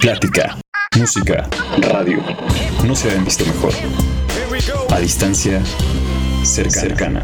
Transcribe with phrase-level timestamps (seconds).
[0.00, 0.56] Plática,
[0.96, 2.22] música, radio.
[2.86, 3.74] No se habían visto mejor.
[4.90, 5.62] A distancia,
[6.42, 7.22] cercana.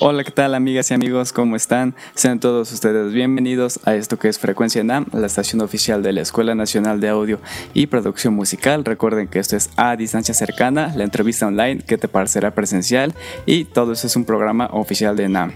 [0.00, 1.32] Hola, ¿qué tal amigas y amigos?
[1.32, 1.96] ¿Cómo están?
[2.14, 6.20] Sean todos ustedes bienvenidos a esto que es Frecuencia NAM, la estación oficial de la
[6.20, 7.40] Escuela Nacional de Audio
[7.74, 8.84] y Producción Musical.
[8.84, 13.12] Recuerden que esto es a distancia cercana, la entrevista online que te parecerá presencial
[13.44, 15.52] y todo eso es un programa oficial de NAM.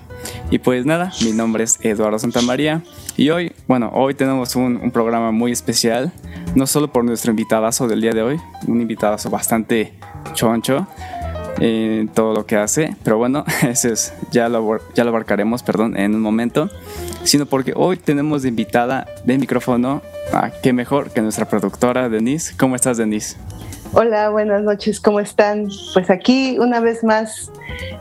[0.51, 2.82] Y pues nada, mi nombre es Eduardo Santamaría
[3.16, 6.12] y hoy, bueno, hoy tenemos un, programa muy especial,
[6.56, 9.95] no solo por nuestro invitadazo del día de hoy, un invitadazo bastante
[10.34, 10.88] choncho,
[11.62, 15.96] en todo lo que hace, pero bueno, eso es, ya lo, ya lo abarcaremos, perdón,
[15.96, 16.69] en un momento,
[17.23, 22.54] sino porque hoy tenemos de invitada de micrófono a qué mejor que nuestra productora Denise.
[22.57, 23.37] ¿Cómo estás, Denise?
[23.93, 25.69] Hola, buenas noches, ¿cómo están?
[25.93, 27.52] Pues aquí una vez más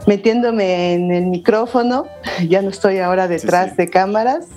[0.08, 2.08] metiéndome en el micrófono,
[2.50, 4.48] ya no estoy ahora detrás de cámaras.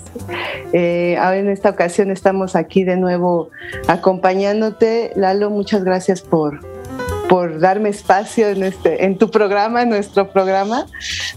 [0.73, 3.51] Eh, ahora en esta ocasión estamos aquí de nuevo
[3.87, 5.13] acompañándote.
[5.17, 6.61] Lalo, muchas gracias por,
[7.35, 10.87] por darme espacio en este en tu programa, en nuestro programa.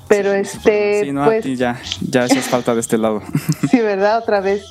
[0.08, 3.23] Pero este sí, no, pues a ti ya ya haces falta de este lado.
[3.72, 4.64] sí, verdad, otra vez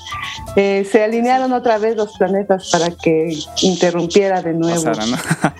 [0.54, 4.84] eh, se alinearon otra vez los planetas para que interrumpiera de nuevo.
[4.84, 5.16] Pasara, ¿no?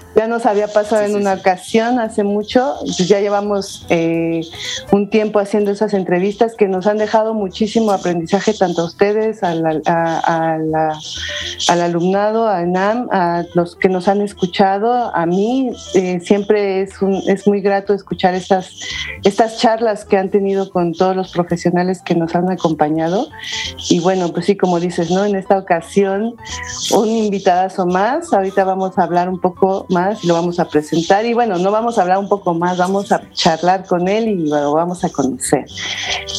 [0.14, 4.42] ya nos había pasado Sí, en una ocasión hace mucho, pues ya llevamos eh,
[4.92, 9.66] un tiempo haciendo esas entrevistas que nos han dejado muchísimo aprendizaje tanto a ustedes, al,
[9.84, 10.96] a- a la-
[11.68, 15.55] al alumnado, a NAM, a los que nos han escuchado, a mí
[15.94, 18.70] eh, siempre es, un- es muy grato escuchar estas,
[19.24, 23.28] estas charlas que han tenido con todos los profesionales que nos han acompañado.
[23.90, 25.24] Y bueno, pues sí, como dices, ¿no?
[25.24, 26.34] En esta ocasión
[26.94, 28.32] un invitadazo más.
[28.32, 31.24] Ahorita vamos a hablar un poco más y lo vamos a presentar.
[31.26, 34.34] Y bueno, no vamos a hablar un poco más, vamos a charlar con él y
[34.48, 35.66] lo vamos a conocer.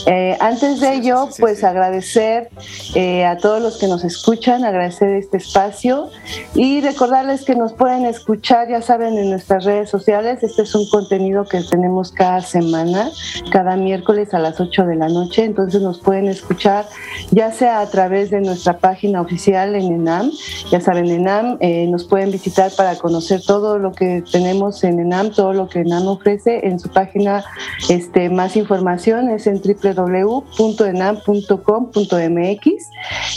[0.05, 2.49] Eh, antes de ello, pues agradecer
[2.95, 6.09] eh, a todos los que nos escuchan, agradecer este espacio
[6.55, 10.41] y recordarles que nos pueden escuchar, ya saben, en nuestras redes sociales.
[10.41, 13.11] Este es un contenido que tenemos cada semana,
[13.51, 15.43] cada miércoles a las 8 de la noche.
[15.43, 16.85] Entonces nos pueden escuchar
[17.31, 20.31] ya sea a través de nuestra página oficial en ENAM,
[20.71, 25.31] ya saben, ENAM, eh, nos pueden visitar para conocer todo lo que tenemos en ENAM,
[25.31, 26.67] todo lo que ENAM ofrece.
[26.67, 27.43] En su página
[27.89, 30.49] este, más información es en www.enam.com.mx.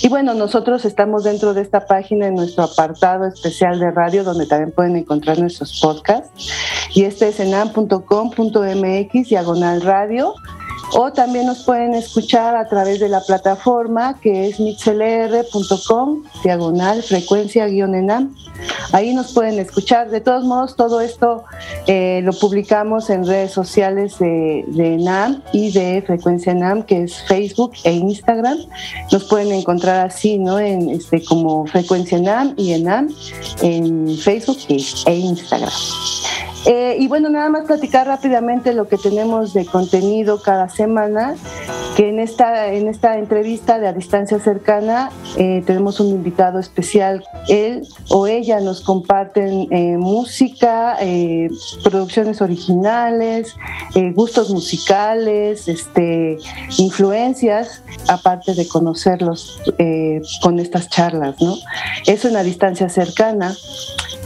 [0.03, 4.47] Y bueno, nosotros estamos dentro de esta página en nuestro apartado especial de radio, donde
[4.47, 6.53] también pueden encontrar nuestros podcasts.
[6.94, 10.34] Y este es enam.com.mx, diagonal radio
[10.93, 17.67] o también nos pueden escuchar a través de la plataforma que es mixlr.com diagonal frecuencia
[17.67, 18.34] guion enam
[18.93, 20.11] ahí nos pueden escuchar.
[20.11, 21.45] De todos modos todo esto
[21.87, 27.22] eh, lo publicamos en redes sociales de, de enam y de frecuencia enam que es
[27.22, 28.59] facebook e instagram.
[29.12, 33.09] Nos pueden encontrar así no en este como frecuencia enam y enam
[33.62, 35.71] en facebook e instagram
[36.66, 41.34] eh, y bueno, nada más platicar rápidamente lo que tenemos de contenido cada semana,
[41.97, 47.25] que en esta, en esta entrevista de a distancia cercana eh, tenemos un invitado especial.
[47.48, 50.98] Él o ella nos comparten eh, música,
[51.82, 53.56] producciones originales,
[54.15, 56.38] gustos musicales, este,
[56.78, 59.60] influencias, aparte de conocerlos
[60.42, 61.56] con estas charlas, ¿no?
[62.06, 63.54] Eso en la distancia cercana.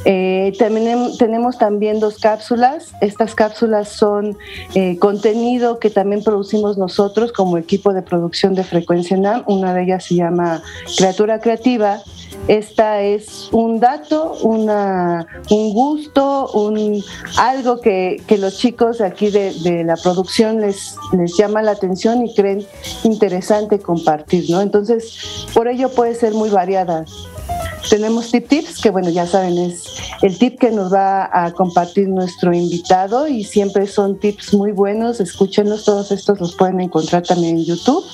[0.04, 2.94] Tenemos también dos cápsulas.
[3.02, 4.38] Estas cápsulas son
[4.74, 9.44] eh, contenido que también producimos nosotros como equipo de producción de Frecuencia NAM.
[9.46, 10.62] Una de ellas se llama
[10.96, 12.00] Criatura Creativa.
[12.48, 17.04] Esta es un dato, una, un gusto, un,
[17.37, 22.25] algo que, que los chicos aquí de, de, la producción les, les llama la atención
[22.25, 22.66] y creen
[23.02, 24.62] interesante compartir, ¿no?
[24.62, 27.04] Entonces, por ello puede ser muy variada
[27.90, 29.84] tenemos tip tips, que bueno, ya saben, es
[30.22, 35.20] el tip que nos va a compartir nuestro invitado y siempre son tips muy buenos,
[35.20, 38.04] escúchenlos, todos estos los pueden encontrar también en YouTube,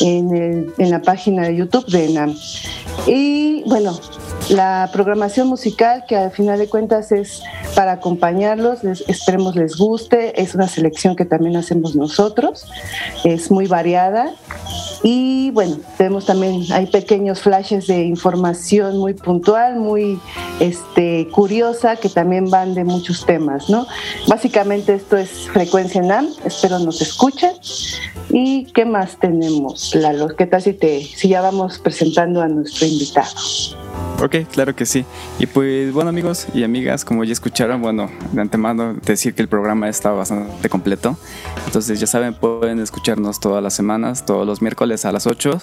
[0.00, 2.36] en, el, en la página de YouTube de ENAM.
[3.06, 3.98] Y bueno,
[4.48, 7.42] la programación musical que al final de cuentas es
[7.74, 12.66] para acompañarlos, esperemos les guste, es una selección que también hacemos nosotros,
[13.24, 14.32] es muy variada
[15.02, 20.20] y bueno, tenemos también, hay pequeños flashes de información muy puntual, muy
[20.60, 23.86] este, curiosa, que también van de muchos temas, ¿no?
[24.28, 27.52] Básicamente esto es Frecuencia NAM, espero nos escuchen.
[28.30, 30.28] ¿Y qué más tenemos, Lalo?
[30.36, 33.30] ¿Qué tal si, te, si ya vamos presentando a nuestro invitado?
[34.22, 35.04] Ok, claro que sí.
[35.38, 39.48] Y pues bueno amigos y amigas, como ya escucharon, bueno, de antemano decir que el
[39.48, 41.18] programa está bastante completo.
[41.66, 45.60] Entonces ya saben, pueden escucharnos todas las semanas, todos los miércoles a las 8.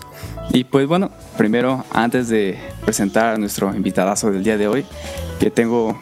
[0.52, 4.86] Y pues bueno, primero, antes de presentar a nuestro invitadazo del día de hoy,
[5.44, 6.00] que tengo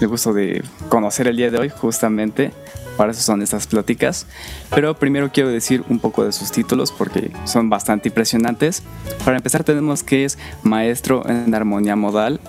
[0.00, 2.52] el gusto de conocer el día de hoy justamente,
[2.96, 4.26] para eso son estas pláticas.
[4.70, 8.82] Pero primero quiero decir un poco de sus títulos porque son bastante impresionantes.
[9.26, 12.40] Para empezar tenemos que es maestro en armonía modal.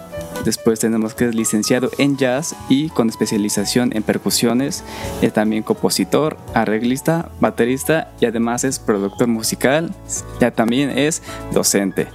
[0.45, 4.85] Después tenemos que es licenciado en jazz y con especialización en percusiones.
[5.21, 9.93] Es también compositor, arreglista, baterista y además es productor musical.
[10.39, 11.21] Ya también es
[11.51, 12.07] docente.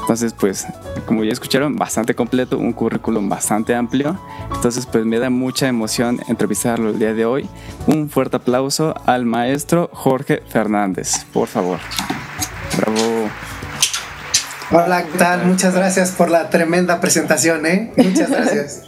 [0.00, 0.66] Entonces, pues,
[1.06, 4.18] como ya escucharon, bastante completo, un currículum bastante amplio.
[4.52, 7.48] Entonces, pues me da mucha emoción entrevistarlo el día de hoy.
[7.86, 11.78] Un fuerte aplauso al maestro Jorge Fernández, por favor.
[12.76, 13.30] Bravo.
[14.72, 15.46] Hola, ¿qué tal?
[15.46, 17.92] Muchas gracias por la tremenda presentación, ¿eh?
[17.96, 18.82] Muchas gracias.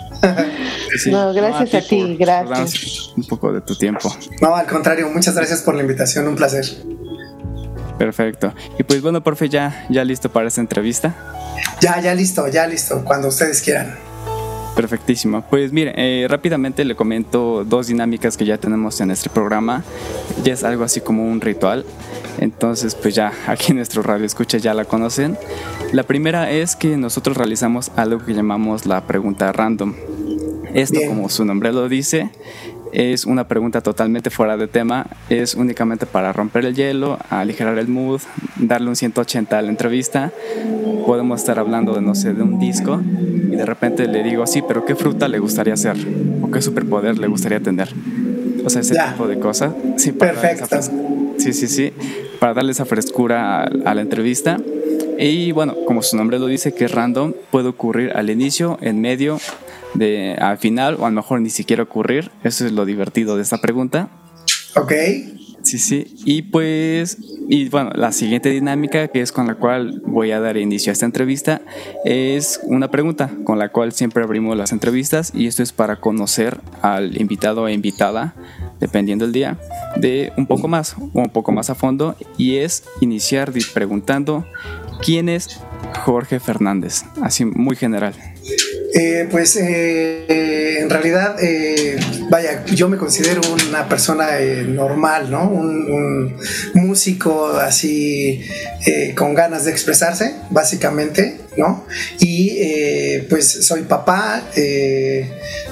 [1.06, 3.12] no, gracias a, ti, gracias.
[3.16, 4.14] Un poco de tu tiempo.
[4.40, 6.64] No, al contrario, muchas gracias por la invitación, un placer.
[8.02, 8.52] Perfecto.
[8.80, 11.14] Y pues bueno, profe, ya, ya listo para esta entrevista.
[11.80, 13.94] Ya, ya listo, ya listo, cuando ustedes quieran.
[14.74, 15.44] Perfectísimo.
[15.48, 19.84] Pues mire, eh, rápidamente le comento dos dinámicas que ya tenemos en este programa.
[20.42, 21.86] Ya es algo así como un ritual.
[22.38, 25.38] Entonces, pues ya aquí en nuestro radio escucha ya la conocen.
[25.92, 29.94] La primera es que nosotros realizamos algo que llamamos la pregunta random.
[30.74, 32.30] Esto, como su nombre lo dice,
[32.92, 37.88] es una pregunta totalmente fuera de tema, es únicamente para romper el hielo, aligerar el
[37.88, 38.20] mood,
[38.56, 40.30] darle un 180 a la entrevista.
[41.06, 43.00] Podemos estar hablando de, no sé, de un disco
[43.50, 45.96] y de repente le digo, sí, pero ¿qué fruta le gustaría hacer?
[46.42, 47.88] ¿O qué superpoder le gustaría tener?
[48.64, 49.72] O sea, ese tipo de cosas.
[49.96, 50.78] Sí, Perfecto.
[51.38, 51.92] Sí, sí, sí,
[52.38, 54.58] para darle esa frescura a, a la entrevista.
[55.18, 59.00] Y bueno, como su nombre lo dice, que es random, puede ocurrir al inicio, en
[59.00, 59.38] medio
[59.94, 62.30] de al final o a lo mejor ni siquiera ocurrir.
[62.44, 64.08] Eso es lo divertido de esta pregunta.
[64.76, 64.92] Ok.
[65.62, 66.16] Sí, sí.
[66.24, 67.18] Y pues,
[67.48, 70.92] y bueno, la siguiente dinámica que es con la cual voy a dar inicio a
[70.94, 71.62] esta entrevista
[72.04, 76.60] es una pregunta con la cual siempre abrimos las entrevistas y esto es para conocer
[76.82, 78.34] al invitado o invitada,
[78.80, 79.58] dependiendo del día,
[79.96, 84.44] de un poco más o un poco más a fondo y es iniciar preguntando
[85.04, 85.60] quién es
[86.04, 88.14] Jorge Fernández, así muy general.
[88.94, 91.98] Eh, pues eh, en realidad, eh,
[92.28, 94.26] vaya, yo me considero una persona
[94.66, 95.48] normal, ¿no?
[95.48, 96.36] Un,
[96.74, 98.44] músico así
[99.14, 101.86] con ganas de expresarse, básicamente, ¿no?
[102.18, 104.42] Y pues soy papá,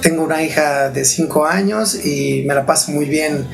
[0.01, 3.47] tengo una hija de 5 años y me la paso muy bien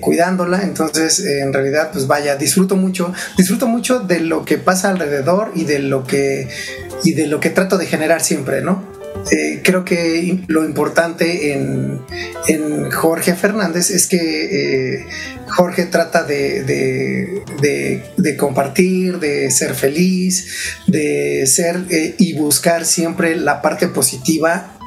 [0.00, 5.52] cuidándola, entonces en realidad, pues vaya, disfruto mucho, disfruto mucho de lo que pasa alrededor
[5.54, 6.48] y de lo que,
[7.02, 8.89] y de lo que trato de generar siempre, ¿no?
[9.30, 12.00] Eh, creo que lo importante en,
[12.90, 15.06] Jorge Fernández es que eh,
[15.48, 17.42] Jorge trata de,
[18.38, 24.79] compartir, de ser feliz, de ser eh, y buscar siempre la parte positiva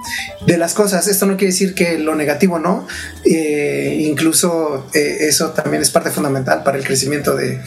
[0.45, 1.07] de las cosas.
[1.07, 2.87] Esto no quiere decir que lo negativo no,
[3.25, 7.61] eh, incluso eh, eso también es parte fundamental para el crecimiento de,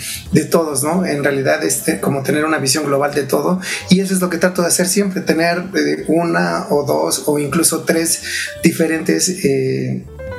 [0.50, 1.05] todos, ¿no?
[1.05, 4.38] En realidad es como tener una visión global de todo y eso es lo que
[4.38, 8.23] trato de hacer siempre, tener eh, una o dos o incluso tres
[8.62, 9.43] diferentes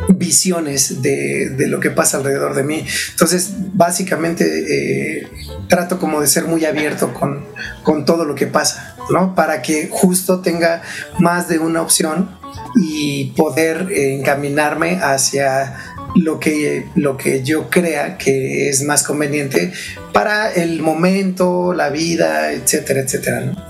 [0.09, 2.85] visiones de, lo que pasa alrededor de mí.
[3.11, 5.27] Entonces, básicamente
[5.67, 7.43] trato como de ser muy abierto con,
[7.83, 8.96] con todo lo que pasa.
[9.09, 9.35] ¿No?
[9.35, 10.81] Para que justo tenga
[11.19, 12.29] más de una opción
[12.75, 15.75] y poder encaminarme hacia
[16.15, 19.71] lo que, lo que yo crea que es más conveniente
[20.13, 23.67] para el momento, la vida, etcétera, etcétera, ¿no?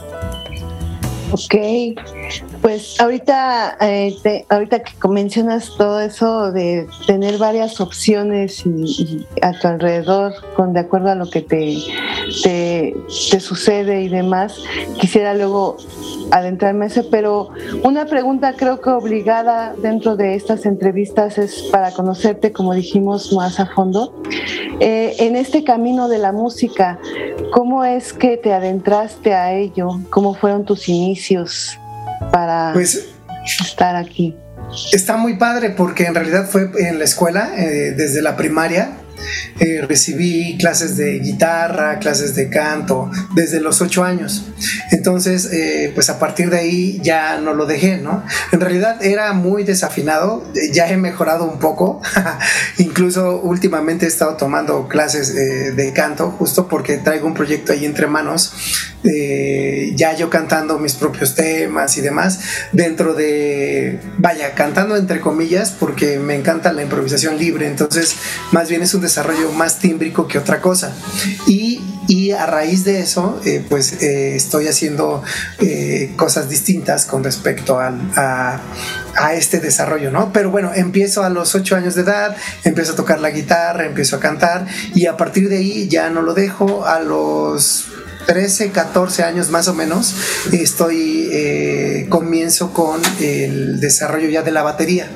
[1.31, 1.55] Ok,
[2.67, 9.69] pues ahorita, eh, ahorita que mencionas todo eso de tener varias opciones y, a tu
[9.69, 11.77] alrededor con de acuerdo a lo que te
[12.43, 12.93] te,
[13.39, 14.61] sucede y demás.
[14.99, 15.77] Quisiera luego
[16.31, 17.51] adentrarme en eso, pero
[17.83, 23.61] una pregunta creo que obligada dentro de estas entrevistas es para conocerte, como dijimos, más
[23.61, 24.13] a fondo.
[24.81, 26.99] Eh, en este camino de la música,
[27.53, 30.01] ¿cómo es que te adentraste a ello?
[30.09, 31.79] ¿Cómo fueron tus inicios
[32.31, 33.09] para pues,
[33.45, 34.35] estar aquí?
[34.91, 38.89] Está muy padre porque en realidad fue en la escuela, eh, desde la primaria
[39.59, 44.45] eh, recibí clases de guitarra, clases de canto, desde los ocho años.
[44.91, 48.23] Entonces, eh, pues a partir de ahí ya no lo dejé, ¿no?
[48.51, 52.01] En realidad era muy desafinado, ya he mejorado un poco,
[52.77, 57.85] incluso últimamente he estado tomando clases eh, de canto, justo porque traigo un proyecto ahí
[57.85, 58.53] entre manos,
[59.95, 62.39] ya yo cantando mis propios temas y demás,
[62.73, 68.15] dentro de, vaya, cantando entre comillas, porque me encanta la improvisación libre, entonces
[68.51, 70.93] más bien es un desarrollo más tímbrico que otra cosa.
[71.47, 75.23] Y, y a raíz de eso, eh, pues eh, estoy haciendo
[75.59, 78.61] eh, cosas distintas con respecto a,
[79.15, 80.31] a, este desarrollo, ¿no?
[80.31, 84.17] Pero bueno, empiezo a los 8 años de edad, empiezo a tocar la guitarra, empiezo
[84.17, 86.85] a cantar y a partir de ahí ya no lo dejo.
[86.85, 87.87] A los
[88.27, 90.13] 13, 14 años más o menos,
[90.51, 95.09] estoy, eh, comienzo con el desarrollo ya de la batería.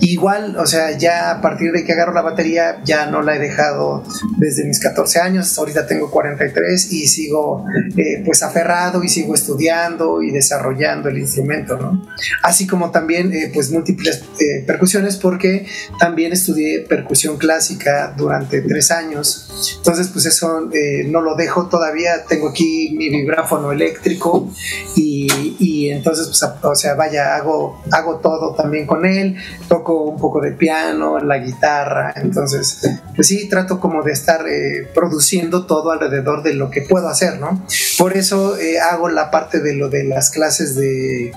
[0.00, 3.38] Igual, o sea, ya a partir de que agarro la batería, ya no la he
[3.38, 4.04] dejado
[4.38, 7.64] desde mis 14 años, ahorita tengo 43 y sigo
[7.96, 12.06] eh, pues aferrado y sigo estudiando y desarrollando el instrumento, ¿no?
[12.42, 14.24] Así como también eh, pues múltiples
[14.66, 15.66] percusiones porque
[15.98, 20.68] también estudié percusión clásica durante tres años, entonces pues eso
[21.06, 24.50] no lo dejo todavía, tengo aquí mi vibráfono eléctrico
[24.96, 29.36] y, entonces, pues, o sea, vaya, hago, hago todo también con él,
[29.68, 34.88] toco un poco de piano, la guitarra, entonces, pues sí, trato como de estar eh,
[34.94, 37.64] produciendo todo alrededor de lo que puedo hacer, ¿no?
[37.98, 41.32] Por eso eh, hago la parte de lo de las clases de,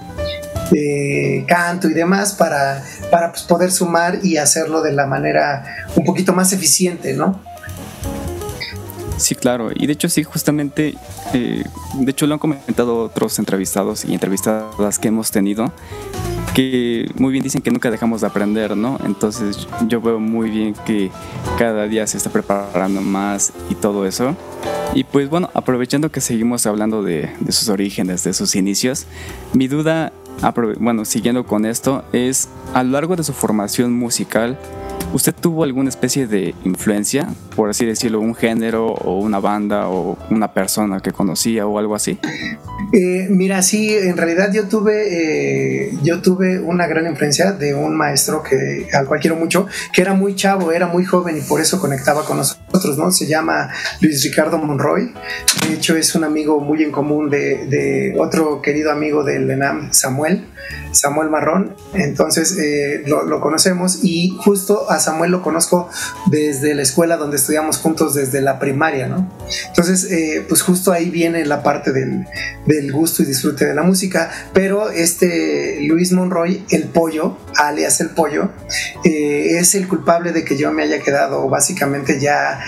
[1.48, 5.66] canto y demás para, para pues, poder sumar y hacerlo de la manera
[5.96, 7.42] un poquito más eficiente, ¿no?
[9.22, 9.70] Sí, claro.
[9.74, 10.96] Y de hecho, sí, justamente,
[11.34, 11.64] eh,
[11.94, 15.72] de hecho lo han comentado otros entrevistados y entrevistadas que hemos tenido,
[16.54, 19.00] que muy bien dicen que nunca dejamos de aprender, ¿no?
[19.06, 21.10] Entonces yo veo muy bien que
[21.58, 24.36] cada día se está preparando más y todo eso.
[24.94, 29.06] Y pues bueno, aprovechando que seguimos hablando de, sus orígenes, de sus inicios,
[29.54, 30.12] mi duda,
[30.80, 34.58] bueno, siguiendo con esto, es a lo largo de su formación musical,
[35.14, 40.18] ¿Usted tuvo alguna especie de influencia, por así decirlo, un género o una banda o
[40.30, 42.18] una persona que conocía o algo así?
[42.94, 47.96] Eh, mira, sí, en realidad yo tuve, eh, yo tuve una gran influencia de un
[47.96, 51.60] maestro que al cual quiero mucho, que era muy chavo, era muy joven y por
[51.60, 53.12] eso conectaba con nosotros, ¿no?
[53.12, 53.70] Se llama
[54.00, 55.14] Luis Ricardo Monroy.
[55.68, 59.92] De hecho, es un amigo muy en común de, de otro querido amigo del ENAM,
[59.92, 60.31] Samuel.
[60.92, 65.90] Samuel Marrón, entonces eh, lo, conocemos y justo a Samuel lo conozco
[66.28, 69.32] desde la escuela donde estudiamos juntos desde la primaria, ¿no?
[69.68, 72.26] Entonces, eh, pues justo ahí viene la parte del,
[72.92, 78.50] gusto y disfrute de la música, pero este Luis Monroy, el pollo, alias el pollo,
[79.06, 82.60] eh, es el culpable de que yo me haya quedado básicamente ya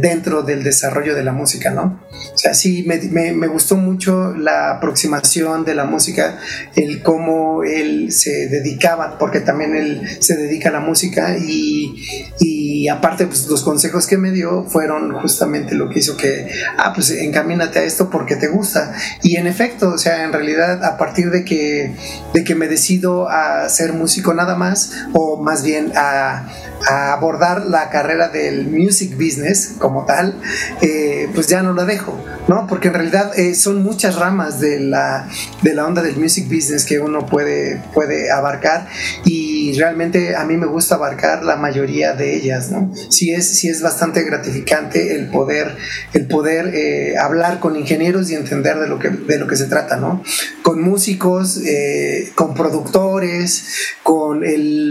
[0.00, 2.00] dentro del desarrollo de la música, ¿no?
[2.34, 6.38] O sea, sí, me gustó mucho la aproximación de la música,
[6.76, 13.26] el cómo él se dedicaba, porque también él se dedica a la música y, aparte
[13.26, 17.80] pues, los consejos que me dio fueron justamente lo que hizo que, ah, pues encamínate
[17.80, 18.94] a esto porque te gusta.
[19.22, 21.96] Y en efecto, o sea, en realidad a partir de que,
[22.32, 26.48] de que me decido a ser músico nada más, o más bien a,
[26.88, 30.40] abordar la carrera del music business como tal,
[30.80, 32.18] eh, pues ya no la dejo,
[32.48, 32.66] ¿no?
[32.66, 35.28] Porque en realidad eh, son muchas ramas de la,
[35.62, 38.88] de la onda del music business que uno puede, puede abarcar
[39.24, 42.92] y realmente a mí me gusta abarcar la mayoría de ellas, ¿no?
[43.08, 45.76] Sí es, sí es bastante gratificante el poder,
[46.12, 49.66] el poder eh, hablar con ingenieros y entender de lo que, de lo que se
[49.66, 50.22] trata, ¿no?
[50.62, 53.64] Con músicos, eh, con productores,
[54.02, 54.42] con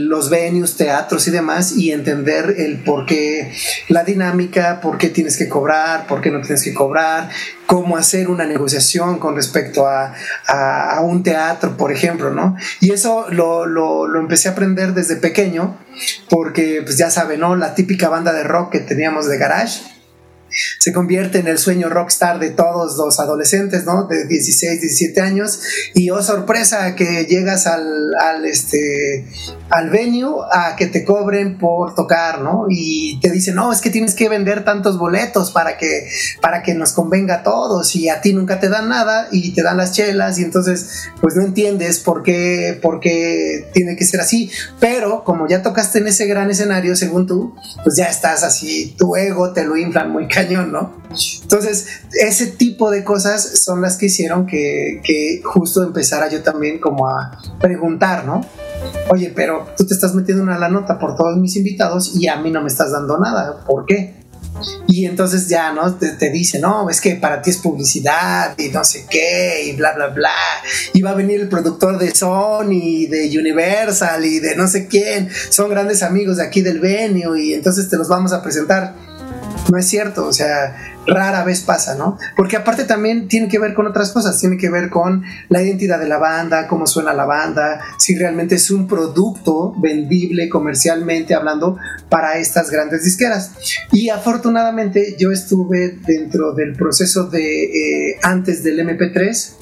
[0.09, 3.53] los venues, teatros y demás y entender el por qué,
[3.89, 7.29] la dinámica, por qué tienes que cobrar, por qué no tienes que cobrar,
[7.65, 10.13] cómo hacer una negociación con respecto a,
[10.47, 12.55] a, un teatro, por ejemplo, ¿no?
[12.79, 15.77] Y eso lo, lo, empecé a aprender desde pequeño,
[16.29, 17.55] porque pues ya saben, ¿no?
[17.55, 19.81] La típica banda de rock que teníamos de garage.
[20.79, 24.07] Se convierte en el sueño rockstar de todos los adolescentes, ¿no?
[24.07, 25.59] De 16, 17 años.
[25.93, 29.25] Y oh sorpresa que llegas al, al, este,
[29.69, 32.65] al venue a que te cobren por tocar, ¿no?
[32.69, 36.07] Y te dicen, no, es que tienes que vender tantos boletos para que,
[36.41, 39.63] para que nos convenga a todos y a ti nunca te dan nada y te
[39.63, 44.21] dan las chelas y entonces pues no entiendes por qué, por qué tiene que ser
[44.21, 44.49] así.
[44.79, 49.15] Pero como ya tocaste en ese gran escenario, según tú, pues ya estás así, tu
[49.15, 51.01] ego te lo inflan muy cañón, ¿no?
[51.41, 56.79] Entonces, ese tipo de cosas son las que hicieron que, que justo empezara yo también
[56.79, 58.45] como a preguntar, ¿no?
[59.09, 62.37] Oye, pero tú te estás metiendo una la nota por todos mis invitados y a
[62.37, 63.63] mí no me estás dando nada.
[63.65, 64.25] ¿Por qué?
[64.87, 65.95] Y entonces ya, ¿no?
[65.95, 69.75] Te, te, dice, no, es que para ti es publicidad y no sé qué, y
[69.75, 70.31] bla, bla, bla.
[70.93, 75.29] Y va a venir el productor de Sony, de Universal y de no sé quién.
[75.49, 79.04] Son grandes amigos de aquí del venue y entonces te los vamos a presentar.
[79.71, 80.75] No es cierto, o sea,
[81.07, 82.17] rara vez pasa, ¿no?
[82.35, 85.99] Porque aparte también tiene que ver con otras cosas, tiene que ver con la identidad
[85.99, 91.77] de la banda, cómo suena la banda, si realmente es un producto vendible comercialmente hablando
[92.09, 93.53] para estas grandes disqueras.
[93.91, 99.53] Y afortunadamente yo estuve dentro del proceso de eh, antes del MP3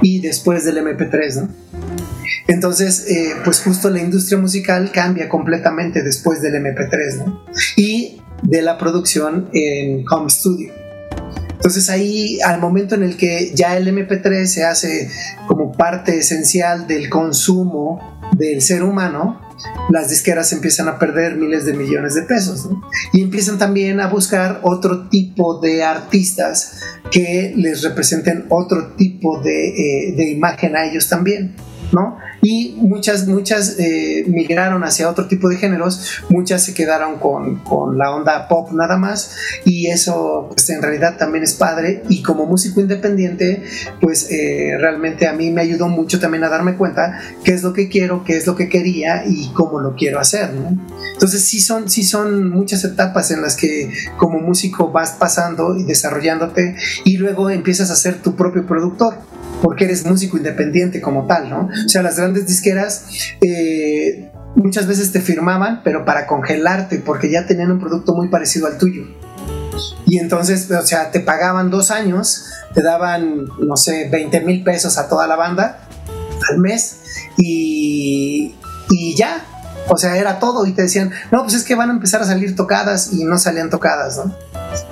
[0.00, 2.11] y después del MP3, ¿no?
[2.46, 7.44] Entonces, eh, pues justo la industria musical cambia completamente después del MP3, ¿no?
[7.76, 10.72] Y de la producción en Home Studio.
[11.62, 15.08] Entonces ahí, al momento en el que ya el MP3 se hace
[15.46, 19.40] como parte esencial del consumo del ser humano,
[19.90, 22.68] las disqueras empiezan a perder miles de millones de pesos
[23.12, 26.80] y empiezan también a buscar otro tipo de artistas
[27.12, 31.54] que les representen otro tipo de, eh, de imagen a ellos también.
[31.92, 32.18] ¿No?
[32.40, 37.98] Y muchas, muchas eh, migraron hacia otro tipo de géneros, muchas se quedaron con, con,
[37.98, 42.46] la onda pop nada más, y eso pues, en realidad también es padre, y como
[42.46, 43.62] músico independiente,
[44.00, 47.72] pues eh, realmente a mí me ayudó mucho también a darme cuenta qué es lo
[47.72, 50.78] que quiero, qué es lo que quería y cómo lo quiero hacer, ¿no?
[51.12, 55.84] Entonces sí son, sí son muchas etapas en las que como músico vas pasando y
[55.84, 59.14] desarrollándote y luego empiezas a ser tu propio productor
[59.62, 61.68] porque eres músico independiente como tal, ¿no?
[61.68, 63.06] O sea, las grandes disqueras
[63.40, 68.66] eh, muchas veces te firmaban, pero para congelarte, porque ya tenían un producto muy parecido
[68.66, 69.04] al tuyo.
[70.04, 74.98] Y entonces, o sea, te pagaban dos años, te daban, no sé, 20 mil pesos
[74.98, 75.88] a toda la banda
[76.50, 76.96] al mes
[77.38, 78.54] y,
[78.90, 79.44] y ya,
[79.88, 82.24] o sea, era todo y te decían, no, pues es que van a empezar a
[82.24, 84.34] salir tocadas y no salían tocadas, ¿no?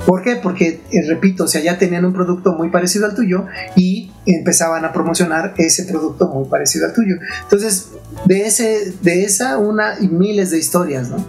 [0.07, 0.37] ¿Por qué?
[0.37, 3.47] Porque, eh, repito, o sea, ya tenían un producto muy parecido al tuyo
[3.77, 7.17] y empezaban a promocionar ese producto muy parecido al tuyo.
[7.43, 7.89] Entonces,
[8.25, 11.25] de, ese, de esa una y miles de historias, ¿no?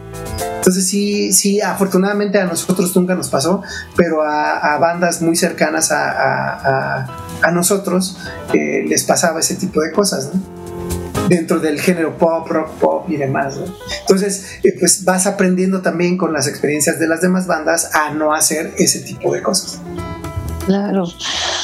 [0.61, 3.63] Entonces sí, sí, afortunadamente a nosotros nunca nos pasó,
[3.95, 7.07] pero a, bandas muy cercanas a,
[7.41, 8.19] a, nosotros
[8.53, 10.50] eh, les pasaba ese tipo de cosas, ¿no?
[11.29, 13.57] Dentro del género pop, rock, pop y demás.
[14.01, 18.33] Entonces, eh, pues vas aprendiendo también con las experiencias de las demás bandas a no
[18.33, 19.79] hacer ese tipo de cosas.
[20.65, 21.05] Claro.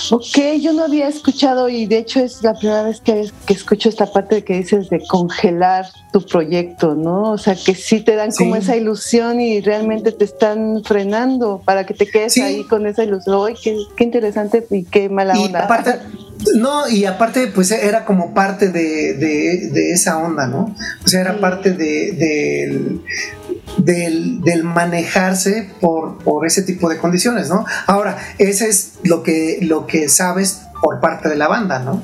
[0.09, 3.89] Ok, yo no había escuchado y de hecho es la primera vez que, que, escucho
[3.89, 7.31] esta parte que dices de congelar tu proyecto, ¿no?
[7.31, 11.85] O sea, que sí te dan como esa ilusión y realmente te están frenando para
[11.85, 13.45] que te quedes ahí con esa ilusión.
[13.47, 15.67] ¡Ay, qué, qué, interesante y qué mala onda!
[16.55, 20.75] No, y aparte, pues era como parte de, de, esa onda, ¿no?
[21.03, 23.01] O sea, era parte de,
[23.77, 27.65] del, del, manejarse por, por, ese tipo de condiciones, ¿no?
[27.87, 32.03] Ahora, ese es lo que, lo que sabes por parte de la banda, ¿no?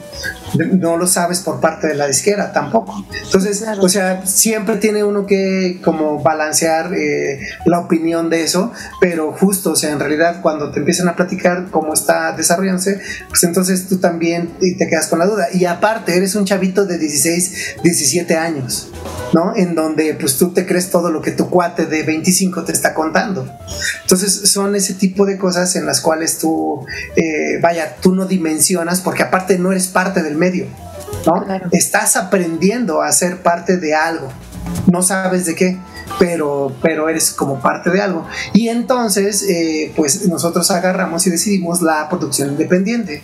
[0.54, 3.06] No lo sabes por parte de la disquera tampoco.
[3.24, 9.32] Entonces, o sea, siempre tiene uno que como balancear eh, la opinión de eso, pero
[9.32, 13.88] justo, o sea, en realidad cuando te empiezan a platicar cómo está desarrollándose, pues entonces
[13.88, 15.48] tú también te quedas con la duda.
[15.54, 18.89] Y aparte, eres un chavito de 16, 17 años,
[19.34, 19.56] ¿no?
[19.56, 22.94] En donde pues tú te crees todo lo que tu cuate de 25 te está
[22.94, 23.48] contando.
[24.02, 26.86] Entonces, son ese tipo de cosas en las cuales tú,
[27.16, 30.68] eh, vaya, tú no dimensionas porque aparte no eres parte del medio,
[31.26, 31.46] ¿no?
[31.72, 34.28] Estás aprendiendo a ser parte de algo,
[34.92, 35.78] no sabes de qué,
[36.20, 38.26] pero, pero eres como parte de algo.
[38.54, 43.22] Y entonces, eh, pues nosotros agarramos y decidimos la producción independiente.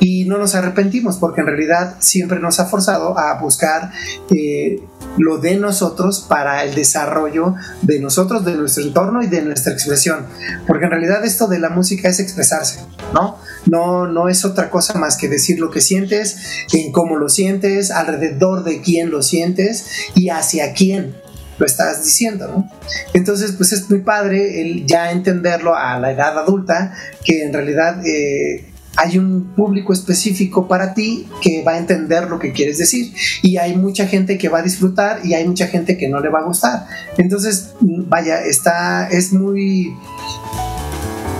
[0.00, 3.92] Y no nos arrepentimos porque en realidad siempre nos ha forzado a buscar
[4.30, 4.80] eh,
[5.18, 10.26] lo de nosotros para el desarrollo de nosotros, de nuestro entorno y de nuestra expresión.
[10.66, 12.80] Porque en realidad esto de la música es expresarse,
[13.12, 13.38] ¿no?
[13.66, 16.36] No, no es otra cosa más que decir lo que sientes,
[16.72, 21.16] en cómo lo sientes, alrededor de quién lo sientes y hacia quién.
[21.56, 22.70] lo estás diciendo, ¿no?
[23.12, 26.92] Entonces, pues es muy padre el ya entenderlo a la edad adulta,
[27.24, 32.38] que en realidad eh, hay un público específico para ti que va a entender lo
[32.38, 35.96] que quieres decir y hay mucha gente que va a disfrutar y hay mucha gente
[35.96, 36.86] que no le va a gustar.
[37.18, 39.94] Entonces, vaya, está, es muy,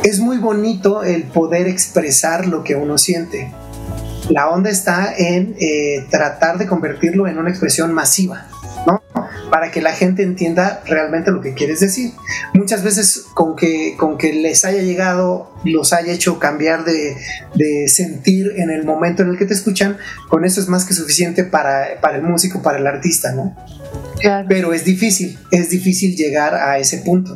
[0.03, 3.53] es muy bonito el poder expresar lo que uno siente.
[4.31, 8.49] La onda está en eh, tratar de convertirlo en una expresión masiva.
[8.87, 9.03] ¿No?
[9.51, 12.12] Para que la gente entienda realmente lo que quieres decir.
[12.53, 17.16] Muchas veces con que, con que les haya llegado, los haya hecho cambiar de,
[17.88, 21.44] sentir en el momento en el que te escuchan, con eso es más que suficiente
[21.44, 23.57] para, el músico, para el artista, ¿no?
[24.49, 27.35] Pero es difícil, es difícil llegar a ese punto.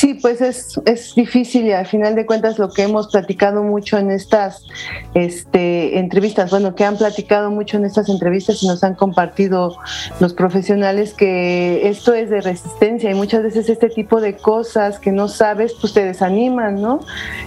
[0.00, 3.98] Sí, pues es, es difícil y al final de cuentas lo que hemos platicado mucho
[3.98, 4.64] en estas
[5.12, 9.76] este, entrevistas, bueno, que han platicado mucho en estas entrevistas y nos han compartido
[10.18, 15.12] los profesionales que esto es de resistencia y muchas veces este tipo de cosas que
[15.12, 17.00] no sabes pues te desaniman, ¿no?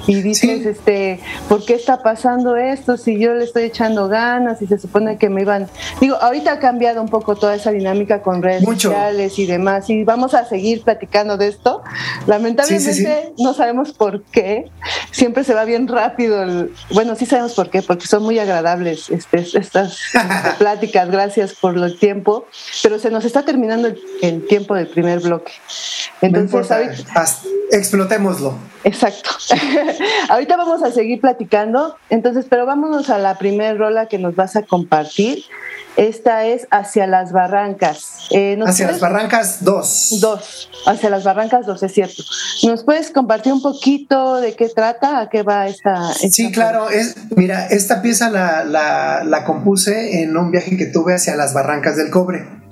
[0.05, 2.97] Y dices, este, ¿por qué está pasando esto?
[2.97, 5.65] Si yo le estoy echando ganas y se supone que me iban,
[5.99, 10.03] digo, ahorita ha cambiado un poco toda esa dinámica con redes sociales y demás y
[10.03, 11.81] vamos a seguir platicando de esto.
[12.27, 14.69] La Lamentablemente no sabemos por qué.
[15.11, 16.67] Siempre se va bien rápido.
[16.91, 19.99] bueno, sí sabemos por qué, porque son muy agradables este, estas
[20.57, 21.09] pláticas.
[21.09, 22.45] Gracias por el tiempo.
[22.81, 25.53] Pero se nos está terminando el, tiempo del primer bloque.
[26.21, 27.05] Entonces,
[27.71, 28.55] explotémoslo.
[28.83, 29.29] Exacto.
[30.29, 31.95] ahorita vamos a seguir platicando.
[32.09, 35.45] Entonces, pero vámonos a la primer rola que nos vas a compartir.
[35.97, 38.27] Esta es Hacia las Barrancas.
[38.31, 40.17] Eh, hacia las Barrancas 2.
[40.21, 40.69] 2.
[40.87, 42.23] Hacia las Barrancas 2, es cierto.
[42.63, 45.19] ¿Nos puedes compartir un poquito de qué trata?
[45.19, 46.13] ¿A qué va esta?
[46.13, 46.89] sí, claro.
[46.89, 51.53] Es, mira, esta pieza la, la, la compuse en un viaje que tuve hacia las
[51.53, 52.62] Barrancas del Cobre.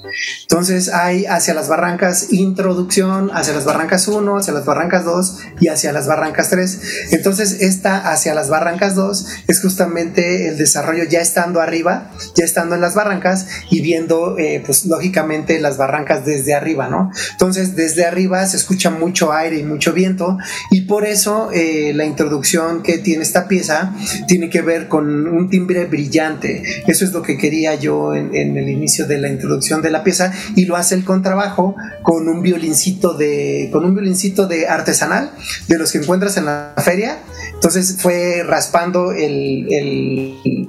[0.42, 5.68] Entonces hay hacia las barrancas introducción, hacia las barrancas 1, hacia las barrancas 2 y
[5.68, 6.82] hacia las barrancas 3.
[7.12, 12.76] Entonces esta hacia las barrancas 2 es justamente el desarrollo ya estando arriba, ya estando
[12.76, 17.12] en las barrancas y viendo eh, pues lógicamente las barrancas desde arriba, ¿no?
[17.32, 20.38] Entonces desde arriba se escucha mucho aire y mucho viento
[20.70, 23.94] y por eso eh, la introducción que tiene esta pieza
[24.28, 26.84] tiene que ver con un timbre brillante.
[26.88, 30.04] Eso es lo que quería yo en, en el inicio de la introducción de la
[30.04, 35.32] pieza y lo hace el contrabajo con un violincito de con un violincito de artesanal
[35.68, 37.20] de los que encuentras en la feria
[37.54, 39.68] entonces fue raspando el,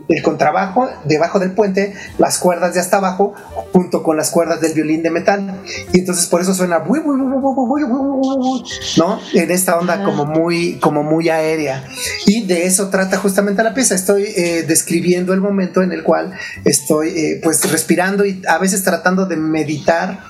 [0.08, 3.34] el, contrabajo debajo del puente las cuerdas de hasta abajo
[3.72, 5.60] junto con las cuerdas del violín de metal
[5.92, 6.82] y entonces por eso suena
[8.98, 11.84] no en esta onda como muy como muy aérea
[12.26, 14.24] y de eso trata justamente la pieza estoy
[14.66, 16.32] describiendo el momento en el cual
[16.64, 20.20] estoy pues respirando y a veces tratando de meditar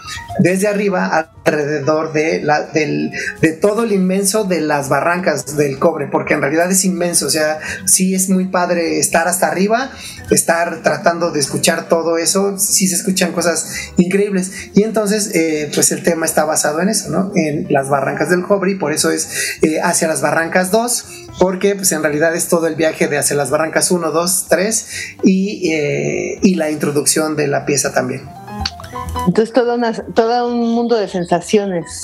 [0.40, 6.08] desde arriba alrededor de, la, del, de todo el inmenso de las barrancas del cobre,
[6.10, 9.90] porque en realidad es inmenso, o sea, sí es muy padre estar hasta arriba,
[10.30, 14.52] estar tratando de escuchar todo eso, sí se escuchan cosas increíbles.
[14.74, 17.32] Y entonces, eh, pues el tema está basado en eso, ¿no?
[17.34, 21.74] En las barrancas del cobre y por eso es eh, hacia las barrancas 2 porque
[21.74, 24.86] pues en realidad es todo el viaje de hacia las barrancas 1, 2, 3
[25.24, 28.22] y, eh, y la introducción de la pieza también.
[29.26, 29.78] Entonces todo,
[30.14, 32.02] todo un mundo de sensaciones.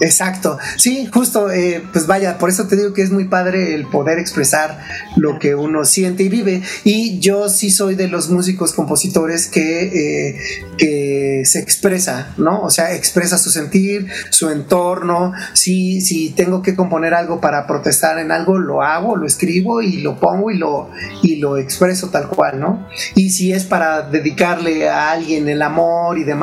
[0.00, 3.86] Exacto, sí, justo, eh, pues vaya, por eso te digo que es muy padre el
[3.86, 4.78] poder expresar
[5.16, 6.62] lo que uno siente y vive.
[6.84, 10.38] Y yo sí soy de los músicos compositores que, eh,
[10.78, 12.62] que se expresa, ¿no?
[12.62, 15.32] O sea, expresa su sentir, su entorno.
[15.52, 19.98] Sí, si tengo que componer algo para protestar en algo, lo hago, lo escribo y
[19.98, 20.90] lo pongo y lo,
[21.22, 22.88] y lo expreso tal cual, ¿no?
[23.14, 26.35] Y si es para dedicarle a alguien el amor y demás,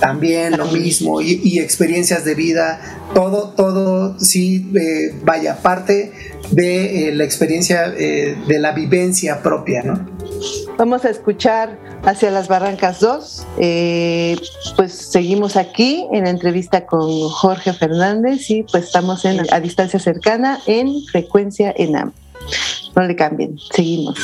[0.00, 2.80] también lo mismo, y, experiencias de vida,
[3.14, 6.12] todo, todo, sí, eh, vaya, parte
[6.50, 10.06] de eh, la experiencia, eh, de la vivencia propia, ¿no?
[10.76, 13.46] Vamos a escuchar hacia las Barrancas 2.
[14.76, 20.60] pues seguimos aquí en la entrevista con Jorge Fernández y pues estamos a distancia cercana
[20.66, 22.12] en frecuencia ENAM.
[22.94, 24.16] No le cambien, seguimos.